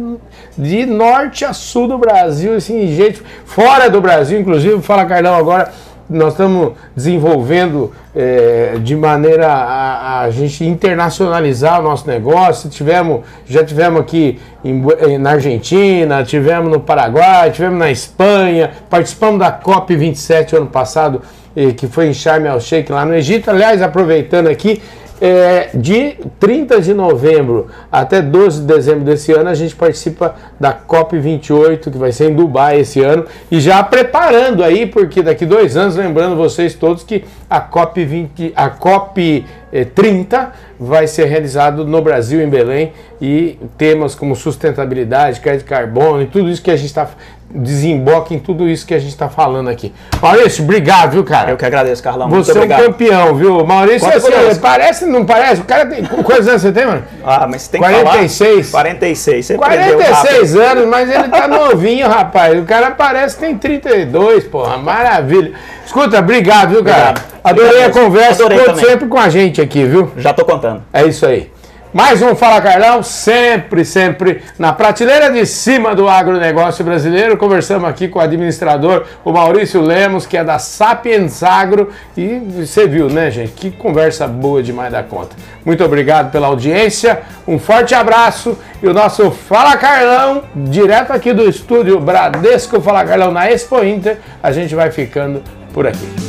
de 0.58 0.84
norte 0.84 1.44
a 1.44 1.52
sul 1.52 1.86
do 1.86 1.96
Brasil, 1.96 2.56
assim, 2.56 2.88
gente 2.88 3.22
fora 3.44 3.88
do 3.88 4.00
Brasil, 4.00 4.40
inclusive 4.40 4.74
o 4.74 4.82
Fala 4.82 5.04
Carlão 5.04 5.36
agora 5.36 5.72
nós 6.08 6.32
estamos 6.32 6.72
desenvolvendo 6.94 7.92
é, 8.14 8.76
de 8.80 8.94
maneira 8.94 9.48
a, 9.48 10.20
a, 10.22 10.30
gente 10.30 10.64
internacionalizar 10.64 11.80
o 11.80 11.82
nosso 11.82 12.06
negócio. 12.06 12.70
Tivemos, 12.70 13.22
já 13.46 13.64
tivemos 13.64 14.00
aqui 14.00 14.40
em, 14.64 15.18
na 15.18 15.32
Argentina, 15.32 16.24
tivemos 16.24 16.70
no 16.70 16.80
Paraguai, 16.80 17.50
tivemos 17.50 17.78
na 17.78 17.90
Espanha, 17.90 18.70
participamos 18.88 19.40
da 19.40 19.52
COP27 19.60 20.56
ano 20.56 20.66
passado, 20.66 21.22
eh, 21.56 21.72
que 21.72 21.86
foi 21.86 22.06
em 22.06 22.14
Sharm 22.14 22.46
el 22.46 22.60
Sheikh 22.60 22.90
lá 22.90 23.04
no 23.04 23.14
Egito. 23.14 23.50
Aliás, 23.50 23.82
aproveitando 23.82 24.48
aqui, 24.48 24.80
é, 25.20 25.70
de 25.74 26.16
30 26.38 26.81
de 26.81 26.94
novembro 26.94 27.68
até 27.90 28.20
12 28.20 28.61
de 28.61 28.66
dezembro 28.66 29.05
desse 29.05 29.33
ano, 29.33 29.48
a 29.48 29.55
gente 29.55 29.74
participa 29.74 30.35
da 30.59 30.74
COP28, 30.74 31.90
que 31.90 31.98
vai 31.98 32.12
ser 32.12 32.31
em 32.31 32.35
Dubai 32.35 32.81
esse 32.81 33.02
ano, 33.02 33.24
e 33.50 33.61
já 33.61 33.83
preparando 33.83 34.62
aí, 34.62 34.87
porque 34.87 35.22
daqui 35.22 35.46
dois 35.46 35.76
anos, 35.76 35.96
lembrando 35.96 36.37
vocês 36.37 36.74
todos 36.74 37.02
que 37.02 37.24
a 37.48 37.61
COP20, 37.61 38.52
a 38.55 38.68
COP 38.68 39.44
30 39.94 40.52
vai 40.79 41.07
ser 41.07 41.24
realizado 41.24 41.85
no 41.85 42.00
Brasil, 42.02 42.40
em 42.40 42.48
Belém, 42.48 42.92
e 43.20 43.59
temas 43.79 44.14
como 44.14 44.37
sustentabilidade, 44.37 45.40
crédito 45.40 45.64
de 45.64 45.70
carbono 45.70 46.22
e 46.22 46.26
tudo 46.26 46.50
isso 46.50 46.62
que 46.62 46.70
a 46.70 46.76
gente 46.76 46.87
está 46.87 47.09
desemboca 47.50 48.35
em 48.35 48.38
tudo 48.38 48.68
isso 48.68 48.87
que 48.87 48.94
a 48.94 48.98
gente 48.98 49.11
está 49.11 49.28
falando 49.28 49.68
aqui. 49.68 49.92
Maurício, 50.20 50.64
obrigado, 50.64 51.12
viu, 51.12 51.24
cara? 51.24 51.50
Eu 51.50 51.56
que 51.56 51.64
agradeço, 51.64 52.02
Carlão. 52.02 52.28
Você 52.28 52.56
é 52.56 52.62
um 52.62 52.68
campeão, 52.68 53.35
viu? 53.35 53.64
Maurício, 53.64 54.09
assim, 54.09 54.61
parece, 54.61 55.06
não 55.06 55.24
parece? 55.24 55.61
O 55.61 55.64
cara 55.64 55.87
tem. 55.87 56.04
Quantos 56.04 56.48
anos 56.48 56.62
você 56.62 56.72
tem, 56.72 56.87
mano? 56.87 57.02
Ah, 57.24 57.46
mas 57.48 57.68
tem 57.68 57.80
46. 57.80 58.66
que 58.66 58.72
falar. 58.72 58.85
46. 58.85 59.46
Você 59.46 59.54
46 59.54 60.56
anos, 60.56 60.87
mas 60.87 61.11
ele 61.11 61.28
tá 61.28 61.48
novinho, 61.48 62.09
rapaz. 62.09 62.59
O 62.59 62.64
cara 62.64 62.90
parece 62.90 63.37
que 63.37 63.42
tem 63.42 63.56
32, 63.56 64.44
porra. 64.44 64.76
Maravilha. 64.76 65.52
Escuta, 65.85 66.18
obrigado, 66.18 66.70
viu, 66.70 66.85
cara? 66.85 67.11
Obrigado. 67.11 67.37
Adorei 67.44 67.68
obrigado. 67.68 67.90
a 67.90 68.02
conversa. 68.02 68.44
Adorei 68.44 68.74
sempre 68.74 69.09
com 69.09 69.18
a 69.18 69.28
gente 69.28 69.61
aqui, 69.61 69.85
viu? 69.85 70.11
Já 70.16 70.35
tô 70.35 70.44
contando. 70.44 70.82
É 70.92 71.04
isso 71.04 71.24
aí. 71.24 71.50
Mais 71.96 72.20
um 72.20 72.37
Fala 72.37 72.61
Carlão, 72.61 73.02
sempre, 73.02 73.82
sempre 73.82 74.42
na 74.59 74.70
prateleira 74.70 75.30
de 75.30 75.46
cima 75.46 75.94
do 75.94 76.06
agronegócio 76.06 76.85
brasileiro. 76.85 77.38
Conversamos 77.38 77.88
aqui 77.88 78.06
com 78.06 78.18
o 78.18 78.22
administrador, 78.22 79.06
o 79.24 79.32
Maurício 79.32 79.80
Lemos, 79.80 80.26
que 80.26 80.37
é 80.37 80.44
da 80.44 80.59
Sapiens 80.59 81.42
Agro. 81.42 81.88
E 82.14 82.38
você 82.38 82.87
viu, 82.87 83.09
né, 83.09 83.30
gente? 83.30 83.52
Que 83.52 83.70
conversa 83.70 84.28
boa 84.28 84.62
demais 84.62 84.92
da 84.92 85.02
conta. 85.02 85.35
Muito 85.64 85.82
obrigado 85.82 86.30
pela 86.30 86.48
audiência, 86.48 87.22
um 87.48 87.59
forte 87.59 87.94
abraço 87.94 88.59
e 88.82 88.87
o 88.87 88.92
nosso 88.92 89.30
Fala 89.30 89.74
Carlão, 89.78 90.42
direto 90.54 91.14
aqui 91.14 91.32
do 91.32 91.48
estúdio 91.48 91.98
Bradesco 91.98 92.78
Fala 92.78 93.06
Carlão 93.06 93.32
na 93.32 93.50
Expo 93.50 93.82
Inter. 93.82 94.18
A 94.42 94.52
gente 94.52 94.74
vai 94.74 94.90
ficando 94.90 95.42
por 95.72 95.87
aqui. 95.87 96.25